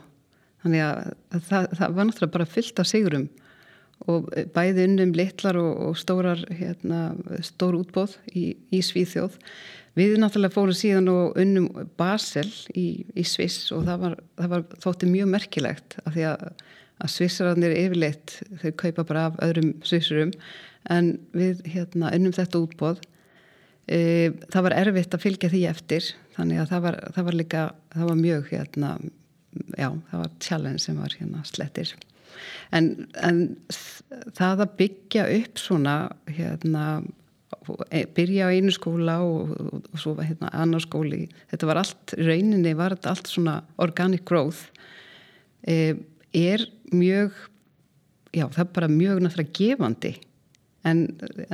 [0.63, 1.13] þannig að
[1.47, 3.30] það, það var náttúrulega bara fyllt af sigurum
[4.08, 7.12] og bæði unnum litlar og stórar hérna,
[7.44, 9.36] stór útbóð í, í Svíðjóð
[10.00, 11.68] Við náttúrulega fórum síðan og unnum
[12.00, 16.44] Basel í, í Sviss og það var, það var þótti mjög merkilegt af því að,
[17.04, 20.34] að Svissararnir yfirleitt þau kaupa bara af öðrum Svissurum
[20.94, 23.02] en við hérna, unnum þetta útbóð.
[23.90, 24.00] E,
[24.54, 28.12] það var erfitt að fylgja því eftir þannig að það var, það var líka, það
[28.12, 28.94] var mjög hérna,
[29.74, 31.96] já, það var challenge sem var hérna slettir.
[32.71, 33.58] En, en
[34.38, 35.95] það að byggja upp svona
[36.28, 37.02] hérna
[37.89, 42.13] E, byrja á einu skóla og, og, og svo hérna annar skóli þetta var allt,
[42.17, 44.69] rauninni var þetta allt svona organic growth
[45.67, 45.97] e,
[46.34, 47.36] er mjög
[48.34, 50.13] já það er bara mjög náttúrulega gefandi
[50.88, 51.06] en,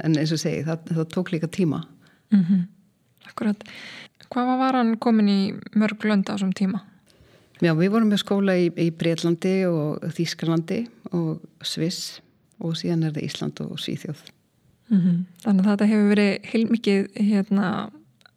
[0.04, 1.84] en eins og segi það, það tók líka tíma
[2.32, 2.65] mm -hmm.
[3.26, 3.63] Akkurat
[4.30, 6.82] Hvað var hann komin í mörg lönd á þessum tíma?
[7.63, 10.82] Já við vorum með skóla í, í Breitlandi og Þísklandi
[11.15, 12.20] og Sviss
[12.60, 14.26] og síðan er það Ísland og Svíþjóð
[14.89, 15.26] Mm -hmm.
[15.44, 17.89] Þannig að þetta hefur verið heilmikið hérna,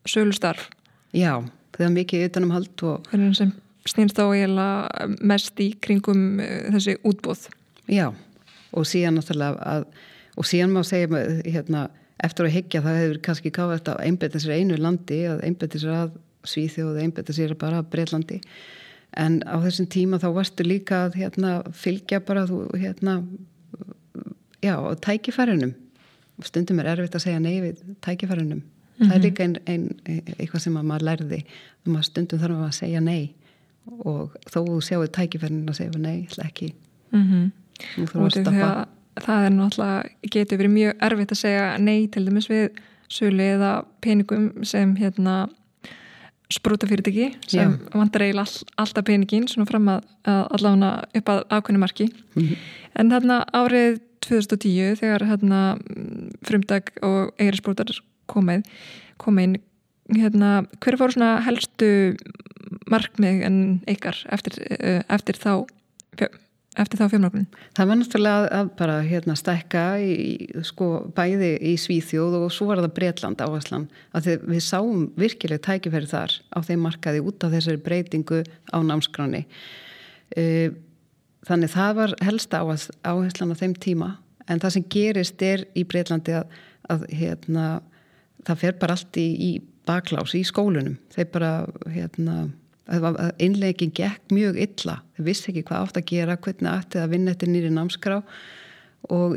[0.08, 0.68] sölustarf.
[1.12, 1.44] Já,
[1.76, 3.08] það er mikið utanum hald og...
[3.10, 3.52] Hvernig sem
[3.88, 7.48] snýrst á eiginlega mest í kringum uh, þessi útbóð.
[7.88, 8.14] Já,
[8.72, 9.84] og síðan náttúrulega að,
[10.36, 11.08] og síðan má segja
[11.44, 11.90] hérna,
[12.24, 15.78] eftir að higgja það hefur kannski gáð þetta að einbetta sér einu landi, að einbetta
[15.78, 16.10] sér að
[16.44, 18.40] Svíþjóð, að einbetta sér bara að Breitlandi.
[19.18, 23.22] En á þessum tíma þá varstu líka að hérna, fylgja bara þú, hérna,
[24.62, 25.74] já, tækifærinum
[26.46, 29.08] stundum er erfitt að segja nei við tækifærunum mm -hmm.
[29.08, 29.26] það er mhm.
[29.26, 30.00] líka ein, ein,
[30.38, 31.44] eitthvað sem maður lærði
[31.86, 33.34] um að stundum þarf maður að segja nei
[34.04, 36.74] og þó þú sjáu tækifærunum að segja nei, ekki
[37.12, 37.50] mm -hmm.
[38.14, 38.32] og
[39.22, 42.68] það er náttúrulega getur verið mjög erfitt að segja nei til dæmis við
[43.08, 45.48] sölu eða peningum sem hérna
[46.52, 47.94] sprútafyrirtæki sem Já.
[47.94, 52.42] vantar eiginlega all, alltaf peningin svona fram að, að allavega upp að ákveðinu marki mm
[52.42, 52.56] -hmm.
[52.94, 55.60] en þarna árið 2010 þegar hérna
[56.42, 57.92] frumdag og eigirisbrótar
[58.26, 58.64] komið
[59.18, 59.60] komið
[60.16, 62.16] hérna, hver fóru svona helstu
[62.88, 63.58] markmið en
[63.88, 65.66] ykkar eftir, eh, eftir þá
[66.78, 67.46] eftir þá fjölmögnum?
[67.76, 70.14] Það var náttúrulega að bara hérna stækka í,
[70.66, 76.10] sko, bæði í Svíþjóð og svo var það Breitland áherslan að við sáum virkileg tækifæri
[76.10, 79.44] þar á þeim markaði út af þessari breytingu á námskráni
[80.36, 80.70] e,
[81.48, 84.12] þannig það var helsta áherslan á þeim tíma
[84.48, 86.54] en það sem gerist er í Breitlandi að,
[86.92, 87.66] að hérna,
[88.46, 89.50] það fer bara allt í, í
[89.88, 91.52] baklás í skólunum þeir bara
[91.92, 92.38] hérna
[92.88, 94.98] innlegin gekk mjög illa.
[95.16, 98.22] Þeir vissi ekki hvað átt að gera hvernig ætti að vinna eftir nýri námskrá.
[99.14, 99.36] Og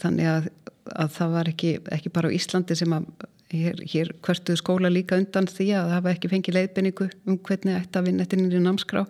[0.00, 0.50] þannig að,
[0.94, 3.08] að það var ekki, ekki bara á Íslandi sem að
[3.54, 7.80] hér, hér hvertuðu skóla líka undan því að það hafa ekki fengið leiðbynningu um hvernig
[7.80, 9.04] ætti að vinna eftir nýri námskrá.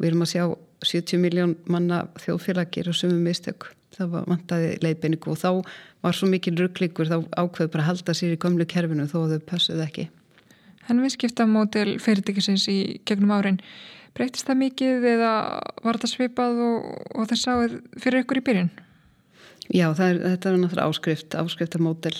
[0.00, 0.44] Við erum að sjá
[0.84, 3.70] 70 miljón manna þjóðfélagir og sumum mistök.
[3.94, 5.50] Það var vantaði leiðbynningu og þá
[6.02, 9.40] var svo mikil rugglingur þá ákveðu bara að halda sér í gömlu kerfinu þó þau
[9.46, 10.08] passuðu ekki
[10.90, 13.60] En viðskiptamódel fyrirtækisins í gegnum árin,
[14.16, 15.32] breytist það mikið eða
[15.84, 18.72] var þetta svipað og, og það sáð fyrir ykkur í byrjun?
[19.72, 22.16] Já, er, þetta er náttúrulega áskrift, áskriftamódel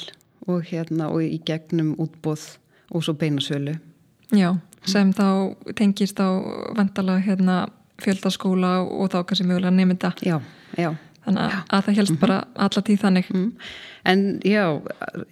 [0.48, 2.55] og hérna og í gegnum útbóð
[2.90, 3.77] og svo beinasölu.
[4.33, 4.55] Já,
[4.88, 6.29] sem þá tengist á
[6.77, 7.66] vandala hérna
[8.00, 10.14] fjöldaskóla og þá kannski mögulega nefnda.
[10.24, 10.40] Já,
[10.81, 12.26] já þannig að, að það helst mm -hmm.
[12.26, 13.50] bara alla tíð þannig mm.
[14.04, 14.82] En já,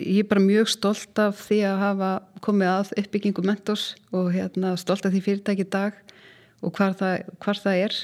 [0.00, 4.76] ég er bara mjög stolt af því að hafa komið að uppbyggingu mentors og hérna,
[4.80, 5.92] stolt af því fyrirtæki dag
[6.62, 7.98] og hvar það, hvar það er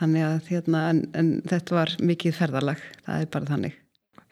[0.00, 3.78] þannig að hérna, en, en þetta var mikið ferðarlag, það er bara þannig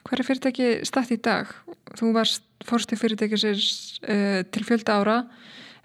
[0.01, 1.49] Hver er fyrirtæki stætt í dag?
[1.93, 5.17] Þú varst fórstu fyrirtækisins uh, til fjölda ára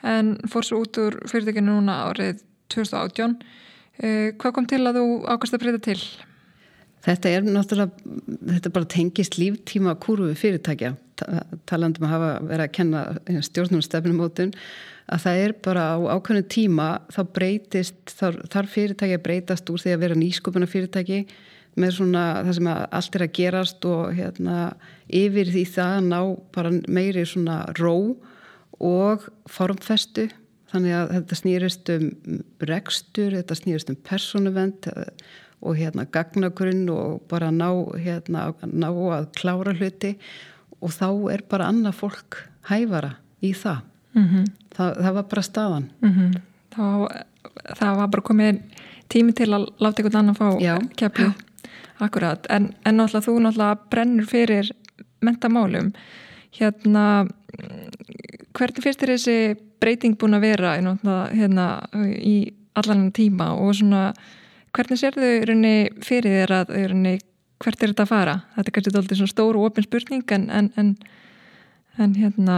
[0.07, 2.41] en fórstu út úr fyrirtækinu núna árið
[2.73, 6.01] 2018 uh, hvað kom til að þú ákast að breyta til?
[7.07, 8.15] Þetta er náttúrulega,
[8.57, 10.97] þetta bara tengist líftíma kúru fyrirtækja,
[11.71, 13.03] talandum að hafa verið að kenna
[13.47, 14.55] stjórnum stefnumótun,
[15.07, 20.03] að það er bara á ákveðinu tíma þá breytist, þar, fyrirtækja breytast úr því að
[20.03, 21.21] vera nýskupuna fyrirtæki
[21.79, 24.59] með svona það sem allt er að gerast og hérna
[25.07, 26.21] yfir því það að ná
[26.57, 27.97] bara meiri svona ró
[28.83, 30.27] og formfestu,
[30.73, 32.07] þannig að þetta snýrist um
[32.67, 34.91] rekstur, þetta snýrist um persónuvend,
[35.65, 40.17] og hérna gagnagrunn og bara ná, hérna, ná að klára hluti
[40.81, 43.81] og þá er bara annað fólk hæfara í það.
[44.17, 44.45] Mm -hmm.
[44.77, 45.91] það, það var bara staðan.
[46.03, 46.41] Mm -hmm.
[46.77, 47.25] það,
[47.79, 48.61] það var bara komið
[49.09, 50.49] tími til að láta einhvern annan fá
[50.97, 51.33] keflu.
[51.99, 54.71] Akkurat, en, en náttúrulega þú náttúrulega brennur fyrir
[55.21, 55.93] mentamálum.
[56.51, 57.27] Hérna,
[58.53, 60.77] hvernig fyrst er þessi breyting búin að vera
[61.33, 61.67] hérna,
[62.21, 64.13] í allan tíma og svona
[64.77, 67.15] Hvernig sér þau raunni fyrir þér að raunni,
[67.65, 68.33] hvert er þetta að fara?
[68.57, 70.91] Þetta er kannski doldið svona stóru og ofin spurning en, en, en,
[72.05, 72.57] en hérna,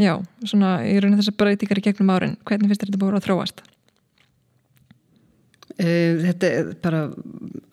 [0.00, 0.14] já,
[0.48, 3.60] svona í raunni þessar breytingar í gegnum árin, hvernig finnst þetta búin að þróast?
[5.76, 7.02] Eh, þetta er bara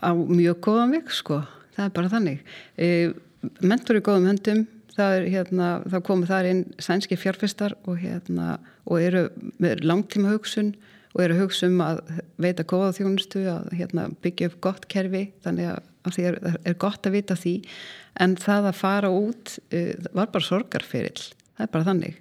[0.04, 1.40] á mjög góðan vik sko,
[1.78, 2.58] það er bara þannig.
[2.76, 3.14] Eh,
[3.64, 4.66] mentor í góðum höndum,
[4.98, 9.30] það hérna, þá komur þar inn sænski fjárfestar og hérna, og eru
[9.64, 10.92] með langtíma hugsun og
[11.24, 12.02] eru að hugsa um að
[12.42, 17.08] veita góða þjónustu, að hérna, byggja upp gott kerfi, þannig að því er, er gott
[17.08, 17.56] að vita því,
[18.26, 22.20] en það að fara út uh, var bara sorgarferill, það er bara þannig.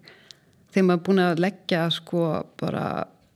[0.74, 2.22] Þegar maður er búin að leggja sko
[2.60, 2.86] bara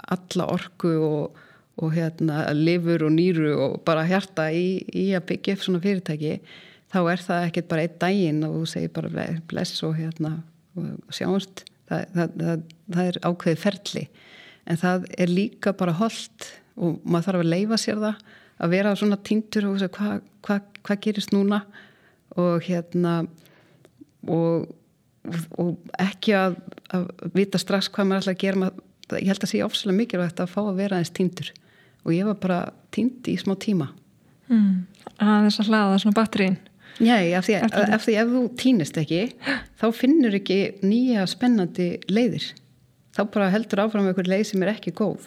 [0.09, 1.43] alla orku og,
[1.79, 6.39] og hérna lifur og nýru og bara hjarta í, í að byggja upp svona fyrirtæki
[6.93, 10.39] þá er það ekkert bara einn daginn og þú segir bara bless og hérna
[10.79, 14.05] og sjáumst, það, það, það, það er ákveði ferli
[14.69, 18.25] en það er líka bara holdt og maður þarf að leifa sér það
[18.59, 21.63] að vera svona týndur og hvað hva, hva gerist núna?
[22.39, 23.21] Og hérna
[24.29, 24.69] og,
[25.59, 26.59] og ekki að,
[26.95, 28.61] að vita strax hvað maður ætla að gera.
[28.63, 28.85] Maður,
[29.19, 31.51] ég held að sé ofslega mikilvægt að fá að vera aðeins týndur.
[32.05, 32.61] Og ég var bara
[32.95, 33.91] týnd í smá tíma.
[34.49, 34.87] Mm.
[35.21, 36.55] að þess að hlaða svona batterín
[37.05, 39.19] Nei, af því, af því ef þú týnist ekki
[39.81, 42.47] þá finnur ekki nýja spennandi leiðir
[43.19, 45.27] þá bara heldur áfram einhver leið sem er ekki góð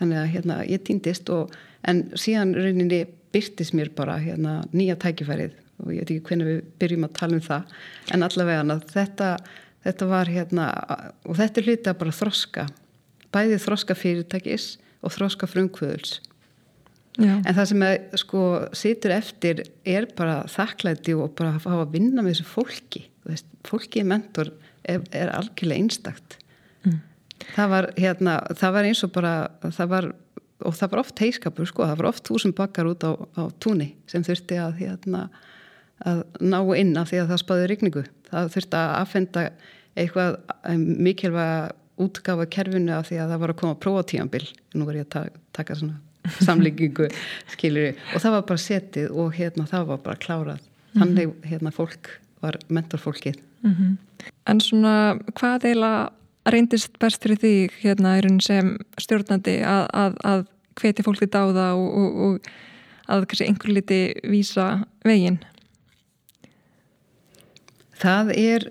[0.00, 1.54] þannig að hérna, ég týndist og,
[1.86, 6.60] en síðan rauninni byrtist mér bara hérna, nýja tækifærið og ég veit ekki hvernig við
[6.82, 7.74] byrjum að tala um það
[8.14, 9.32] en allavega þetta,
[9.86, 10.68] þetta var hérna
[11.24, 12.66] og þetta er hluti að bara þroska
[13.34, 14.72] bæði þroska fyrirtækis
[15.04, 16.18] og þroska frumkvöðuls
[17.18, 17.34] Já.
[17.34, 18.42] en það sem er, sko,
[18.78, 23.48] situr eftir er bara þakklæti og bara að fá að vinna með þessu fólki veist,
[23.66, 24.52] fólki í mentor
[24.88, 26.38] er, er algjörlega einstakt.
[27.54, 30.08] Það var hérna, það var eins og bara það var,
[30.66, 33.92] og það var oft heiskapur sko, það var oft þúsund bakkar út á, á túni
[34.10, 35.28] sem þurfti að hérna,
[36.06, 38.04] að ná inn af því að það spáði rigningu.
[38.28, 39.44] Það þurfti að aðfenda
[39.98, 40.36] eitthvað
[40.76, 44.44] mikilvæga útgafa kerfinu af því að það var að koma prófatíanbill
[44.78, 45.98] nú var ég að taka svona
[46.44, 47.08] samlíkingu
[47.54, 50.64] skiljur og það var bara setið og hérna það var bara klárað.
[50.98, 53.40] Þannig hérna fólk var mentorfólkið.
[53.62, 53.96] Mm -hmm.
[54.46, 56.10] En svona hvað eila
[56.54, 60.46] reyndist best fyrir því hérna sem stjórnandi að, að, að
[60.78, 62.50] hveti fólk til dáða og, og, og
[63.08, 64.66] að kannski einhver liti vísa
[65.06, 65.40] veginn.
[67.98, 68.68] Það er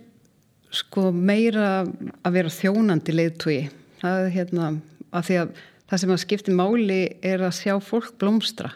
[0.71, 1.88] sko meira
[2.23, 3.59] að vera þjónandi leiðtói
[4.01, 4.69] það er hérna
[5.15, 5.57] að því að
[5.88, 8.73] það sem að skipti máli er að sjá fólk blómstra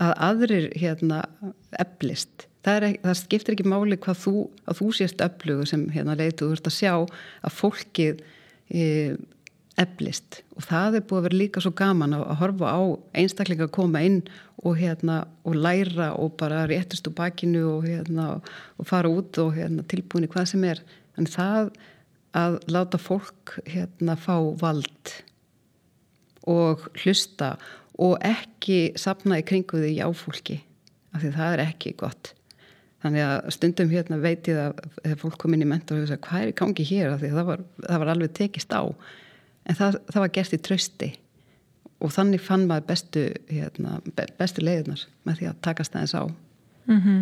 [0.00, 1.22] að aðrir hérna
[1.78, 2.48] eflist.
[2.64, 4.34] Það, ekki, það skiptir ekki máli hvað þú
[4.64, 8.22] að þú sést eflugu sem hérna leitu þú ert að sjá að fólkið
[8.70, 10.42] eflist.
[10.54, 12.82] Og það er búið að vera líka svo gaman að, horfa á
[13.20, 14.20] einstaklinga að koma inn
[14.64, 18.28] og hérna og læra og bara réttist úr bakinu og hérna
[18.78, 20.82] og fara út og hérna tilbúin í hvað sem er.
[21.18, 21.72] En það
[22.34, 25.14] að láta fólk hérna fá vald
[26.50, 27.54] og hlusta
[28.02, 30.58] og ekki sapna í kringu því jáfólki
[31.14, 32.32] af því það er ekki gott
[33.04, 36.24] þannig að stundum hérna veit ég að þegar fólk kom inn í mentor og sagði
[36.28, 37.18] hvað er í gangi hér?
[37.20, 38.82] Það var, það var alveg tekist á.
[39.64, 41.10] En það, það var gert í trösti
[42.04, 43.98] og þannig fann maður bestu hérna,
[44.38, 46.24] bestu leiðunar með því að takast aðeins á.
[46.84, 47.20] Mm -hmm.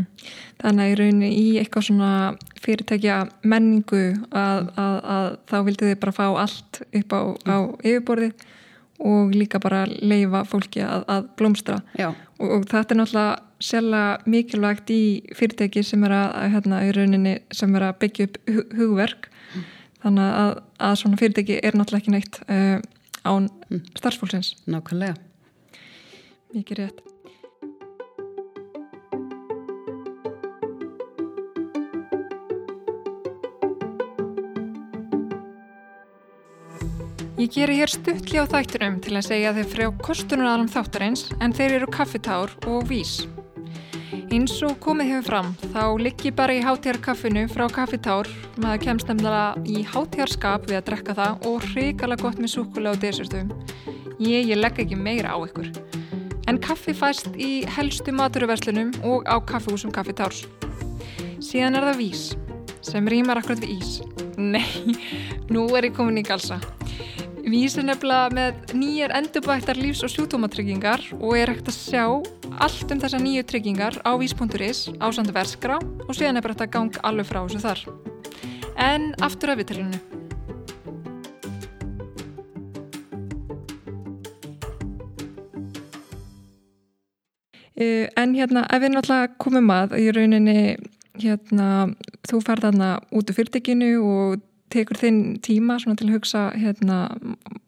[0.63, 2.13] Þannig að í rauninni í eitthvað svona
[2.65, 8.47] fyrirtækja menningu að, að, að þá vildi þið bara fá allt upp á, á yfirborðið
[9.03, 11.81] og líka bara leifa fólki að, að blómstra.
[11.99, 15.03] Og, og þetta er náttúrulega sjálf mikilvægt í
[15.39, 18.41] fyrirtæki sem er að, hérna, rauninni sem er að byggja upp
[18.79, 19.31] hugverk.
[19.53, 19.69] Mm.
[20.03, 20.53] þannig að,
[20.89, 22.79] að svona fyrirtæki er náttúrulega ekki neitt uh,
[23.23, 23.87] án mm.
[24.01, 24.55] starfsfólksins.
[24.71, 25.19] Nákvæmlega.
[26.53, 27.12] Mikið rétt
[37.43, 41.73] Ég geri hér stuttli á þættunum til að segja þeir frá kostunaralum þáttarins en þeir
[41.81, 43.25] eru kaffitár og vís.
[44.31, 48.31] Eins og komið hefur fram þá ligg ég bara í hátíjarkaffinu frá kaffitár
[48.63, 53.03] maður kemst nefnilega í hátíjarskap við að drekka það og hrikala gott með súkulega og
[53.03, 53.51] desertum.
[54.23, 55.73] Ég, ég legg ekki meira á ykkur.
[56.47, 60.45] En kaffi fæst í helstu maturverslunum og á kaffihúsum kaffitárs.
[61.43, 62.23] Síðan er það vís
[62.87, 63.99] sem rýmar akkurat við ís.
[64.39, 64.95] Nei,
[65.51, 66.61] nú er ég komin í galsa.
[67.53, 72.05] Vís er nefnilega með nýjar endurbættar lífs- og sjútómatryggingar og er hægt að sjá
[72.65, 76.73] allt um þessa nýju tryggingar á vís.is á sandu verskrá og síðan er bara þetta
[76.73, 77.83] gang alveg frá þessu þar.
[78.81, 80.01] En aftur af viðtalinu.
[87.77, 90.57] Uh, en hérna, ef við náttúrulega komum að í rauninni,
[91.21, 91.69] hérna,
[92.25, 94.41] þú ferðaðna út af fyrirtekinu og
[94.73, 96.99] tekur þinn tíma til að hugsa hérna,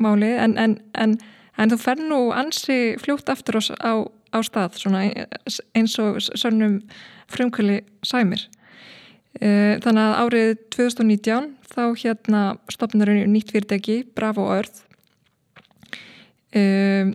[0.00, 1.16] málið en, en, en,
[1.56, 4.80] en þú fer nú ansi fljótt aftur á, á stað
[5.74, 6.80] eins og sönnum
[7.30, 8.48] frumkvöli sæmir.
[9.40, 14.84] E, þannig að árið 2019 þá hérna stopnur nýtt fyrirtæki Bravo Earth.
[16.54, 17.14] E,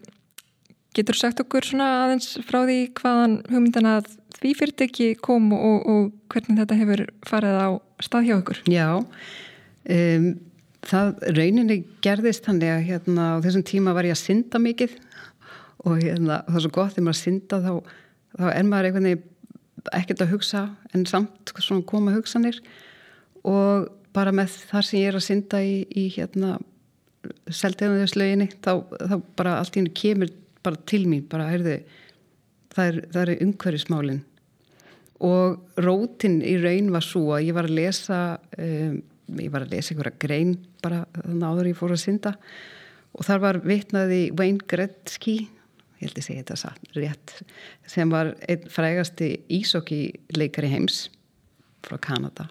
[0.96, 4.10] getur sagt okkur svona aðeins frá því hvaðan hugmyndan að
[4.40, 7.70] því fyrirtæki kom og, og hvernig þetta hefur farið á
[8.04, 8.90] stað hjá okkur Já
[9.90, 10.30] Um,
[10.86, 14.96] það rauninni gerðist þannig að hérna, á þessum tíma var ég að synda mikið
[15.88, 17.72] og hérna, það er svo gott þegar maður synda þá,
[18.36, 19.28] þá er maður einhvern veginn
[19.96, 22.60] ekkert að hugsa en samt svona koma hugsanir
[23.48, 26.58] og bara með þar sem ég er að synda í, í hérna
[27.52, 30.34] seltegunarslöginni þá, þá bara allt í hennu kemur
[30.66, 31.78] bara til mín bara heyrðu
[32.76, 34.22] það er, er umhverfismálin.
[35.26, 38.20] Og rótin í raun var svo að ég var að lesa
[38.56, 39.00] um,
[39.38, 42.34] ég var að lesa einhverja grein bara þannig áður ég fór að synda
[43.14, 45.38] og þar var vitnaði Wayne Gretzky
[46.00, 47.36] ég held að segja þetta satt rétt
[47.90, 50.02] sem var einn frægasti ísokki
[50.38, 51.08] leikari heims
[51.86, 52.50] frá Kanada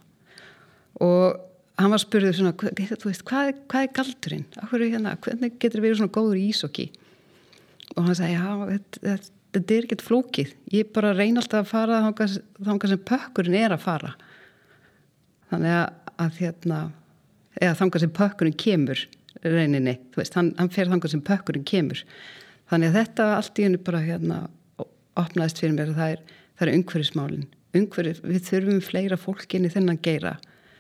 [1.01, 1.45] og
[1.79, 4.49] hann var spurðið svona veist, hvað, hvað er galdurinn?
[4.73, 6.89] Hérna, hvernig getur við svona góður ísokki?
[7.97, 12.01] og hann sagði þetta, þetta, þetta er ekkert flókið ég bara reyna alltaf að fara
[12.09, 14.15] þá sem pökkurinn er að fara
[15.53, 15.87] þannig að
[16.21, 16.81] að hérna,
[17.61, 19.05] eða þangar sem pökkurinn kemur
[19.45, 22.03] reyninni, þú veist, hann, hann fer þangar sem pökkurinn kemur.
[22.69, 24.39] Þannig að þetta allt í hennu bara hérna
[25.19, 26.23] opnaðist fyrir mér að það er,
[26.59, 27.47] er umhverfismálin.
[27.79, 30.37] Umhverfis, við þurfum fleira fólk inn í þennan geira.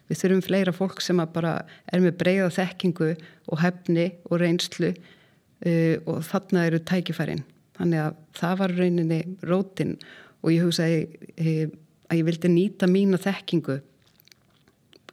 [0.09, 1.55] Við þurfum fleira fólk sem bara
[1.93, 3.11] er með breyða þekkingu
[3.49, 7.45] og hefni og reynslu uh, og þarna eru tækifærin.
[7.79, 9.95] Þannig að það var rauninni rótin.
[10.43, 11.77] Og ég hugsaði uh,
[12.09, 13.79] að ég vildi nýta mína þekkingu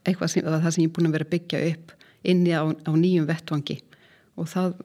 [0.06, 1.92] eitthvað sem, það sem ég er búin að vera byggja upp
[2.26, 3.78] inni á, á nýjum vettvangi.
[4.36, 4.78] Og það,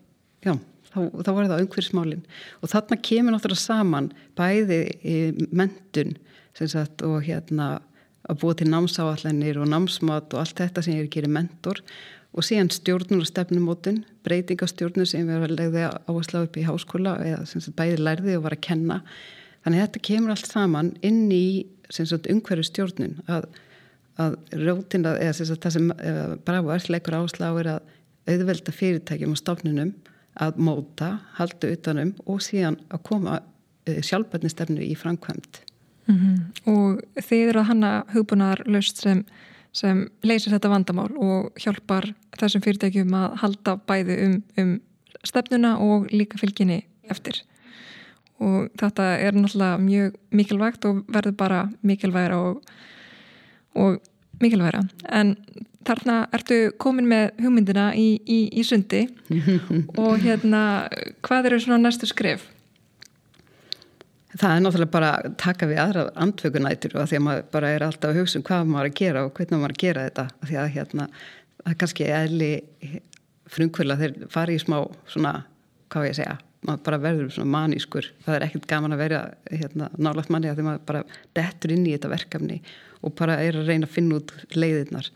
[0.45, 0.55] já,
[0.91, 2.25] þá, þá var það umhverfsmálinn
[2.61, 4.81] og þarna kemur náttúrulega saman bæði
[5.51, 6.17] mentun
[6.55, 7.79] sagt, og hérna
[8.29, 11.81] að búa til námsáallanir og námsmat og allt þetta sem ég er að gera mentor.
[12.31, 17.17] Og síðan stjórnur og stefnumótun breytingastjórnur sem við erum að legða áherslu upp í háskóla
[17.25, 19.01] eða sagt, bæði lærði og var að kenna.
[19.65, 21.45] Þannig að þetta kemur allt saman inn í
[21.91, 23.49] umhverju stjórnun að
[24.19, 25.91] að rótina, eða sem það sem
[26.45, 27.91] Bravo Earth leikur áslá er að
[28.29, 29.93] auðvelda fyrirtækjum og stofnunum
[30.41, 35.61] að móta, halda utanum og síðan að koma uh, sjálfbærnistefnu í framkvæmt.
[36.07, 36.37] Mm -hmm.
[36.71, 39.25] Og þið eru að hanna hugbúnar löst sem,
[39.71, 44.81] sem leysir þetta vandamál og hjálpar þessum fyrirtækjum að halda bæði um, um
[45.23, 47.43] stefnuna og líka fylginni eftir.
[48.39, 52.63] Og þetta er náttúrulega mjög mikilvægt og verður bara mikilvægir og
[53.79, 53.99] og
[54.41, 54.81] mikilvægra
[55.13, 55.35] en
[55.87, 59.05] þarna ertu komin með hugmyndina í, í, í sundi.
[60.01, 60.63] Og hérna
[61.25, 62.43] hvað eru svona næstu skref?
[64.31, 67.83] Það er náttúrulega bara að taka við aðra andvökunætur og því að maður bara er
[67.83, 70.27] alltaf að hugsa um hvað maður að gera og hvernig maður að gera þetta.
[70.45, 71.07] Því að hérna,
[71.63, 72.51] það er kannski eðli
[73.51, 74.77] frumkvöla þeir fari í smá
[75.11, 75.33] svona,
[75.91, 78.07] hvað ég segja maður bara verður svona manískur.
[78.25, 81.03] Það er ekkert gaman að vera hérna, nálagt manni að því maður bara
[81.37, 82.59] dettur inn í þetta verkefni
[83.01, 85.09] og bara er að reyna að finna út leiðirnar.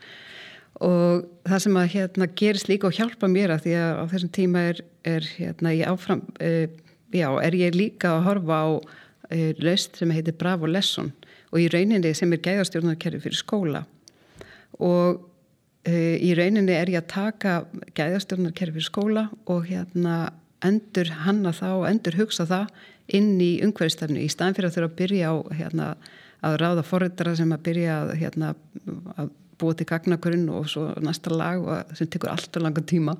[0.84, 4.32] Og það sem að hérna gerist líka og hjálpa mér að því að á þessum
[4.36, 6.66] tíma er, er hérna ég áfram uh,
[7.14, 11.14] já, er ég líka að horfa á uh, laust sem heitir Bravo Lesson
[11.54, 13.84] og í rauninni sem er gæðastjórnarkerfi fyrir skóla.
[14.82, 17.54] Og uh, í rauninni er ég að taka
[17.96, 20.26] gæðastjórnarkerfi fyrir skóla og hérna
[20.64, 22.70] endur hanna það og endur hugsa það
[23.16, 25.90] inn í umhverfstafnu í staðan fyrir að þurfa að byrja á hérna
[26.46, 28.54] að ráða forrættara sem að byrja að, hérna,
[29.16, 29.30] að
[29.60, 33.16] búa til gagnakurinn og svo næsta lag og, sem tekur alltaf langa tíma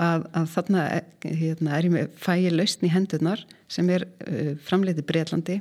[0.00, 0.84] að, að þarna
[1.24, 5.58] hérna, er ég með fæi lausn í hendurnar sem er uh, framleiti Breitlandi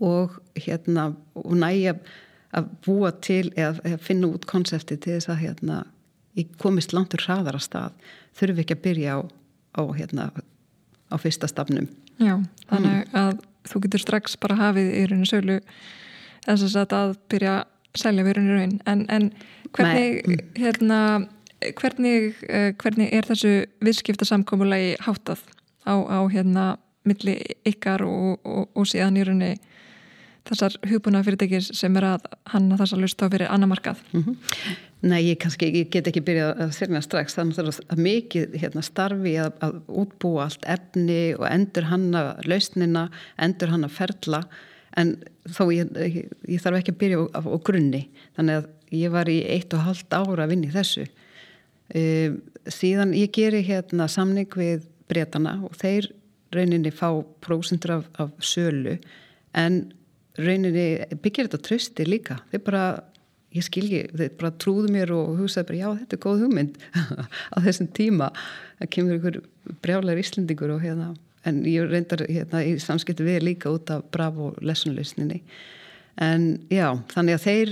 [0.00, 1.96] og hérna og næja
[2.56, 5.82] að búa til eða, eða finna út konsepti til þess að hérna
[6.38, 9.18] ég komist langt úr hraðar að stað þurfum ekki að byrja á,
[9.76, 10.30] á hérna
[11.10, 11.88] á fyrsta stafnum
[12.20, 12.36] Já,
[12.68, 13.16] þannig mm.
[13.16, 13.38] að
[13.70, 15.58] þú getur strax bara hafið í rauninu sölu
[16.46, 19.30] þess að að byrja að selja við rauninu raun en, en
[19.76, 20.44] hvernig mm.
[20.60, 21.00] hérna,
[21.80, 23.54] hvernig, uh, hvernig er þessu
[23.84, 25.42] viðskipta samkómulegi háttað
[25.86, 26.66] á, á hérna
[27.08, 29.54] milli ykkar og, og, og síðan í rauninu
[30.48, 34.22] þessar hugbúna fyrirtækir sem er að hanna þess að lusta á fyrir annar markað mm
[34.22, 34.36] -hmm.
[35.00, 37.36] Nei, ég, kannski, ég get ekki byrjað að sérna strax.
[37.38, 43.06] Þannig að mikið hérna, starfi að, að útbúa allt efni og endur hanna lausnina,
[43.40, 44.42] endur hanna ferla.
[45.00, 45.14] En
[45.48, 48.02] þó ég, ég, ég þarf ekki að byrja á, á grunni.
[48.36, 51.06] Þannig að ég var í eitt og halvt ára að vinni þessu.
[51.96, 52.02] E,
[52.68, 56.10] síðan ég geri hérna samning við breytana og þeir
[56.54, 57.08] rauninni fá
[57.40, 58.98] prósendur af, af sölu.
[59.56, 59.86] En
[60.38, 62.40] rauninni byggir þetta trösti líka.
[62.52, 62.84] Þeir bara,
[63.56, 66.78] ég skilji þeir bara trúðu mér og hugsaði bara já þetta er góð hugmynd
[67.54, 68.30] á þessum tíma.
[68.78, 69.40] Það kemur ykkur
[69.82, 71.12] brjálar íslendingur og hérna
[71.48, 75.40] en ég reyndar hérna í samskipti við líka út af bravo lessunlausninni
[76.20, 77.70] en já, þannig að þeir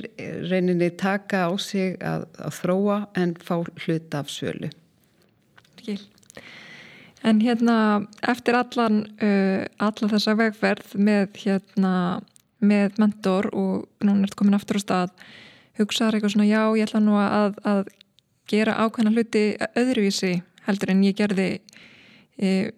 [0.49, 4.71] reyninni taka á sig að, að þróa en fá hluta af svölu
[5.79, 6.01] Skil.
[7.27, 11.95] En hérna eftir allan uh, alla þessa vegferð með hérna
[12.59, 15.13] með mentor og núna er þetta komin aftur á stað
[15.79, 17.83] hugsaður eitthvað svona já ég ætla nú að, að
[18.49, 19.45] gera ákveðna hluti
[19.79, 20.33] öðruvísi
[20.69, 21.49] heldur en ég gerði
[22.37, 22.73] e,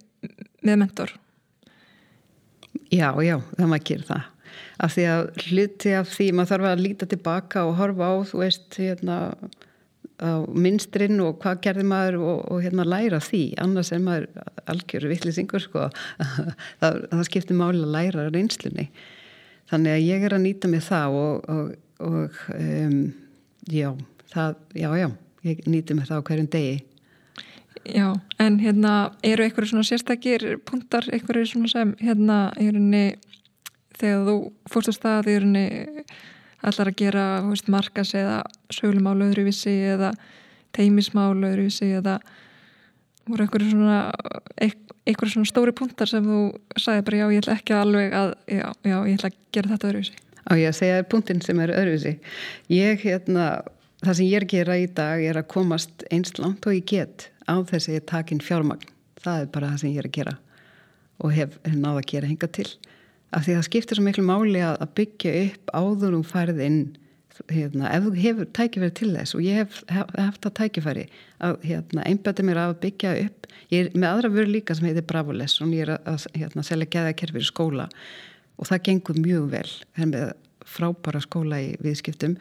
[0.67, 1.15] með mentor.
[2.91, 4.29] Já, já, það maður gerir það.
[4.81, 8.41] Af því að hluti af því maður þarf að líta tilbaka og horfa á þú
[8.43, 9.19] veist hérna
[10.21, 13.45] á minstrinn og hvað gerði maður og, og hérna læra því.
[13.63, 14.27] Annars er maður
[14.71, 15.87] algjör vittlisingur sko.
[16.81, 18.91] Það, það skiptir máli að læra reynslunni.
[19.71, 23.01] Þannig að ég er að nýta mig það og, og, og um,
[23.71, 23.91] já,
[24.33, 25.09] það, já, já,
[25.49, 26.79] ég nýti mig það á hverjum degi.
[27.89, 28.95] Já, en hérna
[29.25, 33.15] eru einhverju svona sérstakir punktar, einhverju svona sem hérna rauninni
[34.01, 34.37] þegar þú
[34.69, 36.05] fórst á stað rauninni
[36.67, 38.43] allar að gera veist, markas eða
[38.73, 40.13] sögulmál öðruvísi eða
[40.77, 42.19] teimismál öðruvísi eða
[43.29, 44.01] voru einhverju svona
[44.61, 46.41] einhverju svona stóri punktar sem þú
[46.77, 49.91] sagði bara já ég ætla ekki alveg að já, já ég ætla að gera þetta
[49.91, 52.15] öðruvísi Á ég að segja punktin sem er öðruvísi?
[52.73, 53.49] Ég hérna
[54.05, 56.87] það sem ég er að gera í dag er að komast einst langt og ég
[56.89, 58.89] get á þess að ég takin fjármagn.
[59.21, 60.39] Það er bara það sem ég er að gera
[61.21, 62.71] og hef, náða að gera hinga til.
[63.37, 66.81] Af því það skiptir svo miklu máli að byggja upp áður og færð inn
[67.49, 71.05] hérna, ef þú hefur tækifæri til þess og ég hef, hef haft það tækifæri
[71.47, 73.47] að hérna, einbæti mér að byggja upp.
[73.71, 76.91] Ég er með aðra vöru líka sem heitir Bravoles og ég er að hérna, selja
[76.97, 77.87] geðakerfi í skóla
[78.61, 79.69] og það gengur mjög vel.
[79.97, 80.33] Er með
[80.69, 82.37] frábæra skóla í viðskiptum.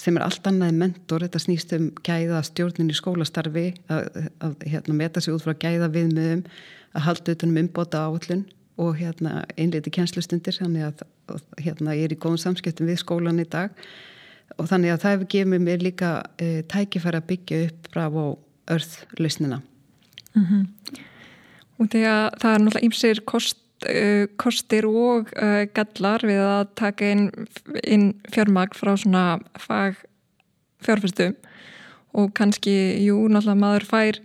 [0.00, 4.96] Sem er allt annað mentor, þetta snýst um gæða stjórnin í skólastarfi að, að hérna,
[4.96, 6.46] meta sig út frá gæða viðmöðum
[6.96, 8.46] að halda utanum umbóta áallun
[8.80, 13.48] og hérna, einleiti kjænslustundir þannig að hérna, ég er í góðum samskiptum við skólan í
[13.50, 13.76] dag.
[14.56, 18.38] Og þannig að það hefur gefið mér líka e, tækifæri að byggja upp og
[18.70, 19.60] örðlausnina
[20.34, 20.66] mm -hmm.
[21.80, 23.58] Og þegar það er náttúrulega ímsir kost,
[24.40, 27.26] kostir og uh, gallar við að taka inn,
[27.84, 29.24] inn fjármagn frá svona
[29.60, 29.98] fag
[30.84, 31.36] fjárfæstum
[32.16, 32.72] og kannski,
[33.04, 34.20] jú, náttúrulega maður fær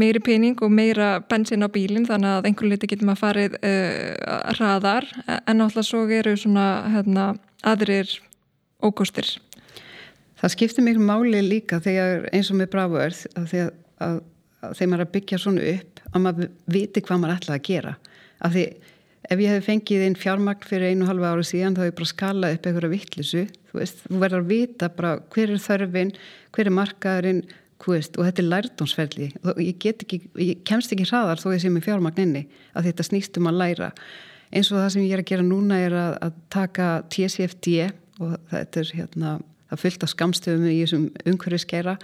[0.00, 4.50] meiri pening og meira bensin á bílinn þannig að einhver liti getur maður farið uh,
[4.56, 5.06] hraðar.
[5.44, 7.30] En náttúrulega svo eru svona hérna,
[7.66, 8.14] aðrir
[8.80, 9.28] ókostir.
[10.40, 14.22] Það skiptir miklu máli líka þegar eins og með að,
[14.64, 17.68] að þegar maður er að byggja svona upp að maður viti hvað maður ætlaði að
[17.68, 17.92] gera
[18.40, 18.66] af því
[19.30, 22.08] ef ég hef fengið einn fjármagn fyrir einu halva ári síðan þá er ég bara
[22.08, 26.14] að skala upp einhverja vittlisu þú þú verður að vita bara hver er þörfin,
[26.54, 27.42] hver er markaðurinn
[27.88, 29.28] veist, og þetta er lærdómsferðli
[29.64, 29.86] ég
[30.44, 32.42] ég kemst ekki hraðar þó ég sé með fjármagn inni
[32.74, 33.92] að þetta snýst um að læra.
[34.50, 37.76] Eins og það sem ég er að gera núna er að, að taka TCFD
[38.20, 39.38] og þetta er hérna
[39.70, 41.96] það fyllt af skamstöfum í þessum umhverfiskeira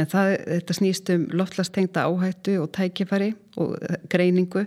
[0.00, 3.76] en það, þetta snýst um loftlastengta áhættu og tækifæri og
[4.12, 4.64] greiningu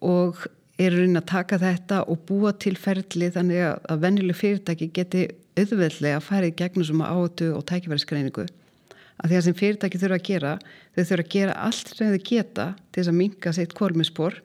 [0.00, 0.46] og
[0.80, 5.26] er raunin að taka þetta og búa til ferli þannig að vennileg fyrirtæki geti
[5.58, 8.46] auðveldlega að fara í gegnum sem áhættu og tækifærisgreiningu.
[9.20, 12.24] Að því að sem fyrirtæki þurfa að gera þau þurfa að gera allt sem þau
[12.30, 14.38] geta til þess að minga sitt kolmispor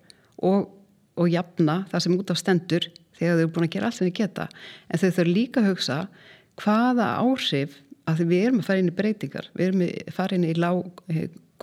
[0.43, 0.67] og,
[1.15, 4.09] og jafna það sem út af stendur þegar þau eru búin að gera allt sem
[4.09, 4.49] þau geta.
[4.89, 5.99] En þau þurfa líka að hugsa
[6.59, 7.79] hvaða áhrif
[8.09, 11.01] að við erum að fara inn í breytingar við erum að fara inn í lág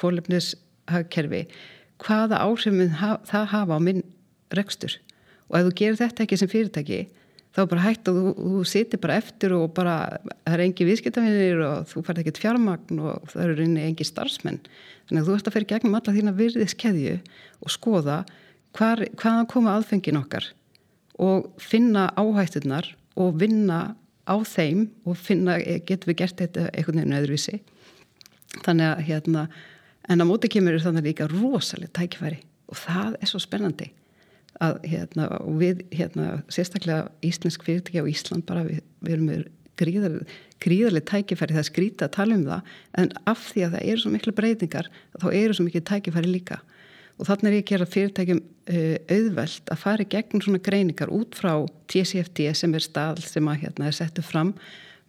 [0.01, 1.45] kólefnishagkerfi
[2.03, 4.05] hvaða áhrif ha það hafa á minn
[4.53, 4.99] rekstur.
[5.51, 7.01] Og ef þú gerir þetta ekki sem fyrirtæki
[7.53, 9.97] þá bara hægt og þú, þú sitir bara eftir og bara
[10.45, 14.61] það er engi viðskiptafinir og þú færð ekkert fjármagn og það eru í engi starfsmenn.
[15.09, 17.17] Þannig að þú ert að fyrir gegnum alla þína virðiskeðju
[17.61, 18.19] og skoða
[18.79, 20.49] hvar, hvaðan koma aðfengin okkar
[21.21, 22.89] og finna áhættunar
[23.21, 23.93] og vinna
[24.25, 27.61] á þeim og finna, eh, getum við gert þetta einhvern veginn öðruvísi.
[28.63, 29.49] Þannig að hérna
[30.09, 32.41] en á móti kemur þannig líka rosalega tækifæri
[32.73, 33.91] og það er svo spennandi
[34.63, 35.29] að hérna
[35.59, 39.45] við hérna sérstaklega íslensk fyrirtæki á Ísland bara við, við erum með
[39.81, 44.03] gríðarlega gríðarlega tækifæri það skrítið að tala um það en af því að það eru
[44.03, 46.61] svo miklu breytingar þá eru svo miklu tækifæri líka.
[47.21, 51.13] Og þannig er ég að gera fyrirtækjum uh, auðvelt að fara í gegnum svona greiningar
[51.13, 51.53] út frá
[51.93, 54.55] TCFD sem er stað sem að hérna er settu fram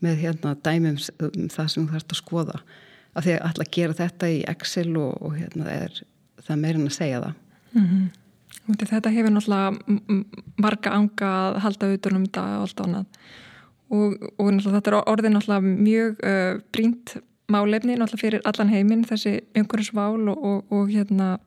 [0.03, 2.57] með hérna dæmum um það sem þú þarfst að skoða
[3.13, 6.01] að því að alltaf gera þetta í Excel og, og hérna er
[6.43, 7.39] það meirinn að segja það.
[7.73, 8.11] Mm -hmm.
[8.79, 10.19] Þetta hefur náttúrulega
[10.61, 13.05] marga anga að halda auðvitað um þetta og allt ánað
[13.93, 17.15] og, og þetta er orðið náttúrulega mjög uh, brínt
[17.51, 21.39] málefni náttúrulega fyrir allan heiminn þessi umhverjusvál og, og, hérna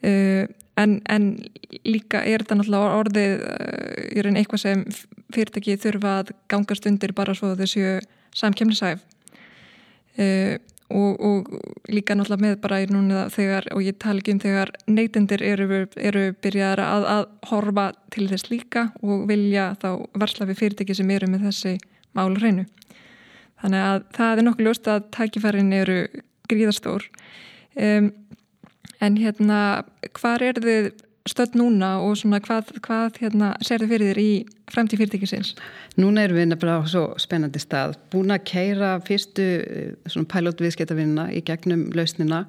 [0.00, 0.46] Uh,
[0.80, 1.24] en, en
[1.84, 4.84] líka er þetta náttúrulega orðið uh, eitthvað sem
[5.28, 7.98] fyrirtæki þurfa að gangast undir bara svo þessu
[8.32, 9.02] samkjöfnisæf
[10.20, 10.56] uh,
[10.90, 11.50] og, og
[11.92, 15.84] líka náttúrulega með bara í núna þegar, og ég tala ekki um þegar neytendir eru,
[15.96, 21.12] eru byrjaðar að, að horfa til þess líka og vilja þá varsla við fyrirtæki sem
[21.14, 21.76] eru með þessi
[22.18, 22.66] málu hreinu.
[23.60, 26.00] Þannig að það er nokkuð ljóst að tækifærin eru
[26.50, 27.06] gríðastór
[27.78, 28.10] um
[29.00, 29.60] En hérna,
[30.16, 30.88] hvað er þið
[31.28, 34.30] stöld núna og svona hvað, hvað hérna, sér þið fyrir þér í
[34.72, 35.52] fremtíð fyrirtækisins?
[36.00, 37.96] Núna erum við nefnilega á svo spennandi stað.
[38.12, 42.44] Búin að keira fyrstu eh, pælótviðskiptavinna í gegnum lausnina.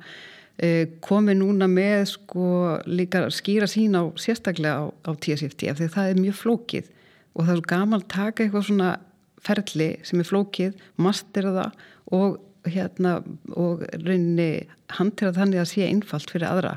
[0.61, 5.89] Eh, Komi núna með sko líka skýra sín á sérstaklega á, á TSFT af því
[5.95, 6.91] það er mjög flókið
[7.35, 8.93] og það er gaman að taka eitthvað svona
[9.41, 13.13] ferli sem er flókið, mastera það og hérna
[13.57, 16.75] og rauninni handtera þannig að sé einfalt fyrir aðra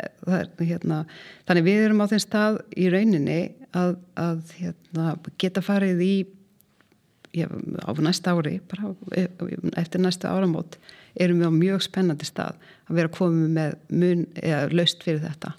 [0.00, 1.02] er, hérna,
[1.48, 3.40] þannig við erum á þeim stað í rauninni
[3.76, 6.14] að, að hérna, geta farið í
[7.32, 8.92] já, á næsta ári bara
[9.80, 10.78] eftir næsta áramót
[11.20, 15.54] erum við á mjög spennandi stað að vera komið með mun eða löst fyrir þetta.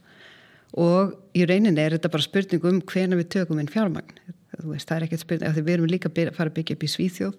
[0.81, 4.15] Og í reyninni er þetta bara spurning um hvena við tökum inn fjármagn.
[4.63, 7.36] Veist, það er ekkert spurning, við erum líka að fara að byggja upp í Svíþjóð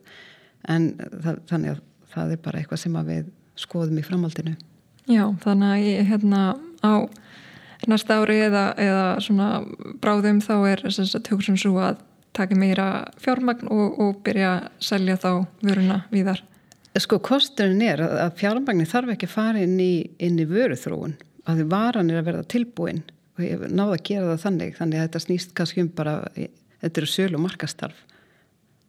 [0.75, 1.83] en það, þannig að
[2.15, 4.55] það er bara eitthvað sem við skoðum í framhaldinu.
[5.11, 6.43] Já, þannig að ég hérna
[6.85, 7.09] á
[7.89, 9.49] næsta ári eða, eða svona
[10.03, 12.01] bráðum þá er hugsun svo að
[12.35, 12.89] taka meira
[13.23, 15.31] fjármagn og, og byrja að selja þá
[15.63, 16.43] vöruna víðar.
[16.95, 21.69] Sko kosturinn er að fjármagnin þarf ekki að fara inn í, í vöruþróun að því
[21.73, 23.03] varan er að verða tilbúin
[23.35, 27.01] og ég náða að gera það þannig þannig að þetta snýst kannski um bara þetta
[27.03, 28.03] eru sölu markastarf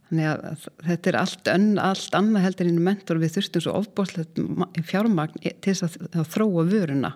[0.09, 3.77] þannig að þetta er allt, ön, allt annað heldur inn í mentor við þurftum svo
[3.81, 4.41] ofbóðslegt
[4.85, 7.15] fjármagn til þess að þróa vöruna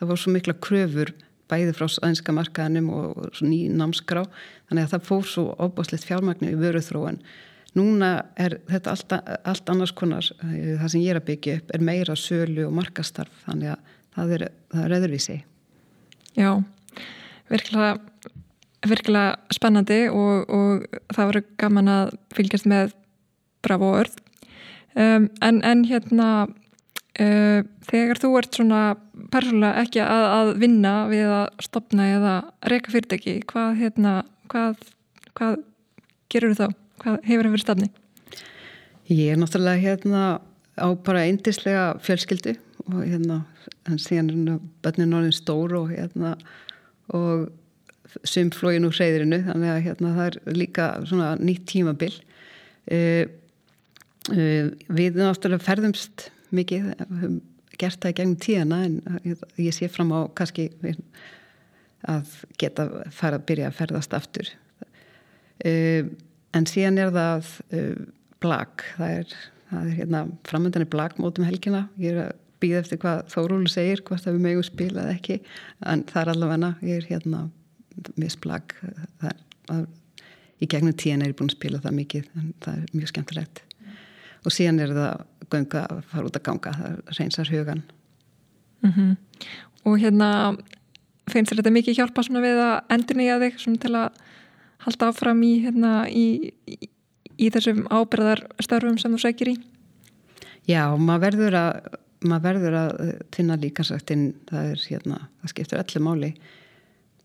[0.00, 1.12] það voru svo mikla kröfur
[1.50, 4.24] bæði frá æðinska markaðinum og ný námskrá.
[4.70, 7.20] Þannig að það fór svo ofbóðslegt fjármagn í vöruþróun.
[7.78, 9.14] Núna er þetta allt,
[9.46, 13.44] allt annars konar það sem ég er að byggja upp er meira sölu og markastarf
[13.44, 14.44] þannig að það er,
[14.82, 15.36] er öðruvísi.
[16.38, 16.50] Já,
[17.50, 17.92] virkilega,
[18.90, 22.96] virkilega spennandi og, og það voru gaman að fylgjast með
[23.62, 24.18] bravo orð.
[24.98, 26.48] Um, en, en hérna,
[27.18, 28.82] þegar þú ert svona
[29.32, 32.34] persónulega ekki að, að vinna við að stopna eða
[32.70, 34.12] reyka fyrirtæki, hvað, hérna,
[34.52, 34.78] hvað,
[35.38, 35.58] hvað
[36.30, 36.78] gerur þú þá?
[37.00, 37.90] Hvað hefur það verið stafni?
[39.10, 40.24] Ég er náttúrulega hérna
[40.78, 42.54] á bara eindislega fjölskyldu
[42.90, 43.40] og hérna
[43.88, 46.36] en síðan er bönnin orðin stór og hérna
[47.16, 47.48] og
[48.26, 53.24] sumflógin úr hreyðirinu þannig að hérna það er líka svona nýtt tímabil uh,
[54.34, 54.66] uh,
[54.98, 56.90] við náttúrulega ferðumst mikið
[57.80, 58.98] gert það í gegnum tíðana en
[59.60, 60.70] ég sé fram á kannski
[62.10, 64.50] að geta fara að byrja að ferðast aftur.
[65.60, 66.08] Uh,
[66.56, 67.50] en síðan er það
[68.40, 69.34] blag það er,
[69.70, 71.86] það er hérna framöndan er blagmótum helgina.
[72.00, 75.38] Ég er að býða eftir hvað Þórúlu segir hvort að við megum spila eða ekki.
[75.92, 77.46] En það er allavega, ég er hérna
[78.20, 78.76] misblag
[80.60, 83.62] í gegnum tíðan er ég búin að spila það mikið en það er mjög skemmtilegt.
[83.62, 83.69] mm.
[84.44, 87.82] Og síðan er það gönga að fara út að ganga það reynsar hugan
[88.82, 89.16] mm -hmm.
[89.84, 90.56] Og hérna
[91.30, 94.08] finnst þetta mikið hjálpa svona við að endur nýja þig svona til að
[94.78, 96.88] halda áfram í, hérna, í, í,
[97.38, 99.56] í þessum ábyrðar störfum sem þú segir í?
[100.68, 106.02] Já, maður verður að maður verður að finna líkansrættin það er hérna, það skiptur öllu
[106.04, 106.32] máli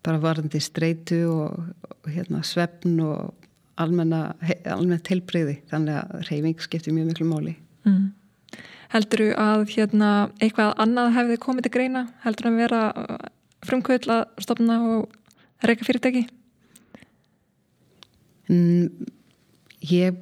[0.06, 3.34] bara varðandi streitu og, og hérna svefn og
[3.76, 7.56] almennt heilbreyði þannig að reyfing skiptur mjög miklu máli
[7.86, 8.06] mm.
[8.92, 12.02] Heldur þú að hérna eitthvað annað hefði komið til greina?
[12.22, 12.82] Heldur þú að vera
[13.66, 15.16] frumkvöld að stopna og
[15.66, 16.22] reyka fyrirtæki?
[18.46, 19.08] Mm,
[19.90, 20.20] ég,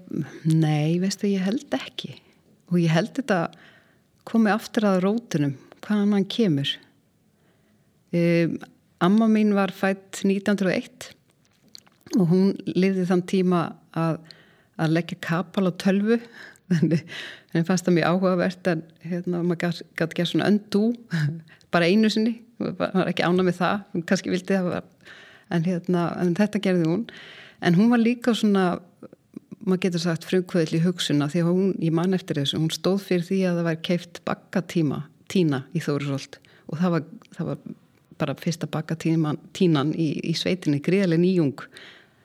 [0.49, 2.15] nei, veistu, ég held ekki
[2.73, 3.41] og ég held þetta
[4.25, 6.71] komið aftur að rótunum hvaðan hann kemur
[8.17, 8.57] um,
[9.05, 11.11] Amma mín var fætt 1901
[12.19, 13.61] og hún lifði þann tíma
[13.99, 14.19] að,
[14.81, 16.21] að leggja kapal á tölvu.
[16.71, 20.87] Þannig fannst það mjög áhugavert en hérna, maður gæti gert svona öndú
[21.75, 22.39] bara einu sinni.
[22.59, 24.83] Var ekki ána með það, hún kannski vildi það
[25.53, 27.07] en, hérna, en þetta gerði hún.
[27.65, 28.79] En hún var líka svona
[29.65, 33.27] maður getur sagt frumkvöðli hugsunna því að hún, ég man eftir þessu, hún stóð fyrir
[33.29, 35.01] því að það var keift bakkatíma
[35.33, 36.39] tína í Þórisvold
[36.69, 37.07] og það var,
[37.37, 37.63] það var
[38.21, 41.65] bara fyrsta bakkatínan í, í sveitinni greiðlega nýjung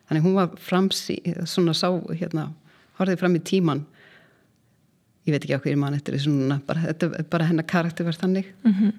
[0.09, 2.49] þannig hún var frams í, svona sá hérna,
[2.99, 3.85] horfið fram í tíman
[5.27, 8.07] ég veit ekki á hverju mann eftir þessu núna, bara, þetta er bara hennar karakter
[8.07, 8.53] verð þannig.
[8.63, 8.93] Mm -hmm.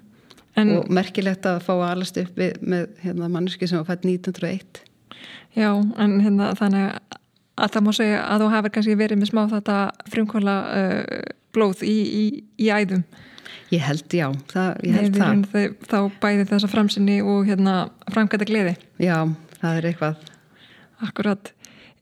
[0.55, 4.85] en, og merkilegt að fá að alast upp með hérna, manneski sem var fætt 1901
[5.55, 7.19] Já, en hérna þannig að
[7.61, 9.77] að það má segja að þú hefur kannski verið með smá þetta
[10.13, 11.19] frumkvæmla uh,
[11.55, 12.23] blóð í, í,
[12.57, 13.03] í æðum.
[13.71, 15.75] Ég held, já, það, ég held Nei, það.
[15.87, 17.75] Þá bæði þessa framsinni og hérna
[18.11, 18.75] framkvæmda gleði.
[18.99, 19.17] Já,
[19.59, 20.30] það er eitthvað
[21.01, 21.53] Akkurat.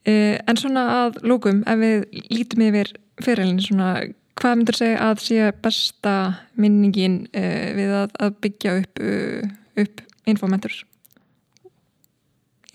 [0.07, 3.91] Uh, En svona að lókum, ef við lítum yfir fyrirlin, svona
[4.39, 6.13] hvað myndur segja að sé besta
[6.59, 10.83] minningin uh, við að, að byggja upp, uh, upp infomenturs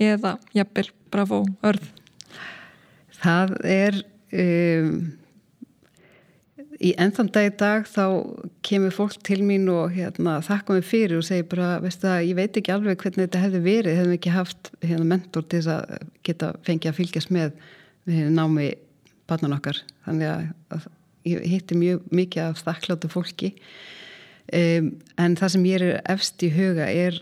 [0.03, 1.85] eða jafnvel, bravo, örð?
[3.23, 4.01] Það er
[4.35, 4.97] um,
[6.83, 8.05] í ennþann dag í dag þá
[8.67, 12.59] kemur fólk til mín og hérna, þakka mig fyrir og segir bara, það, ég veit
[12.59, 16.53] ekki alveg hvernig þetta hefði verið, hefðum ekki haft hérna, mentor til þess að geta
[16.67, 17.55] fengið að fylgjast með
[18.35, 18.73] námi
[19.31, 19.79] barnan okkar.
[20.05, 20.89] Þannig að, að
[21.29, 23.53] ég hitti mjög mikið af þakkláttu fólki
[24.53, 27.21] um, en það sem ég er efst í huga er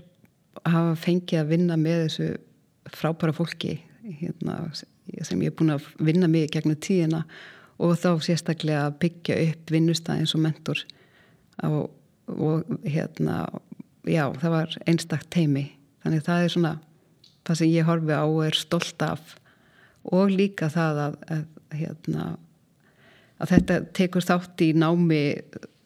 [0.63, 2.29] að hafa fengið að vinna með þessu
[2.93, 3.77] frábæra fólki
[4.21, 7.23] hérna sem ég er búin að vinna mig gegnum tíðina
[7.79, 10.83] og þá sérstaklega að byggja upp vinnustæð eins og mentor.
[11.69, 11.91] Og,
[12.33, 13.45] og hérna
[14.09, 15.69] já, það var einstakт teimi
[16.03, 16.73] þannig það er svona
[17.47, 19.37] það sem ég horfi á og er stolt af.
[20.03, 22.25] Og líka það að, að hérna
[23.43, 25.23] að þetta tekur þátt í námi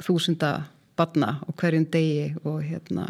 [0.05, 0.51] þúsunda
[0.97, 3.09] badna og hverjum degi og hérna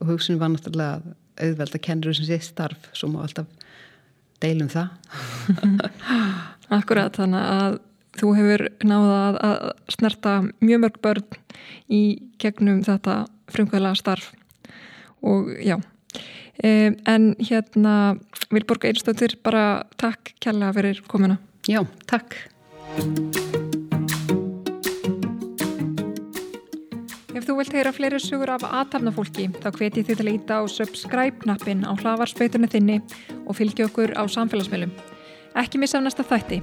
[0.00, 3.48] og hugsunum var náttúrulega auðveld að kennur sem sé starf svo má alltaf
[4.40, 4.90] deilum það.
[6.78, 7.78] Akkurat, þannig að
[8.18, 11.40] þú hefur náða að, að snerta mjög mörg börn
[11.90, 12.02] í
[12.42, 14.32] gegnum þetta frumkvæðlega starf
[15.26, 15.78] og já
[16.62, 18.18] en hérna
[18.50, 21.38] Vilborg Einstóttir bara takk kjalla fyrir komuna
[21.68, 22.36] Já, takk
[27.30, 30.62] Ef þú vilt heyra fleiri sugur af aðtapnafólki þá hveti þið til að íta á
[30.68, 32.98] subscribe-nappin á hlavarspöytunni þinni
[33.46, 34.92] og fylgja okkur á samfélagsmiðlum.
[35.56, 36.60] Ekki missa af næsta þætti.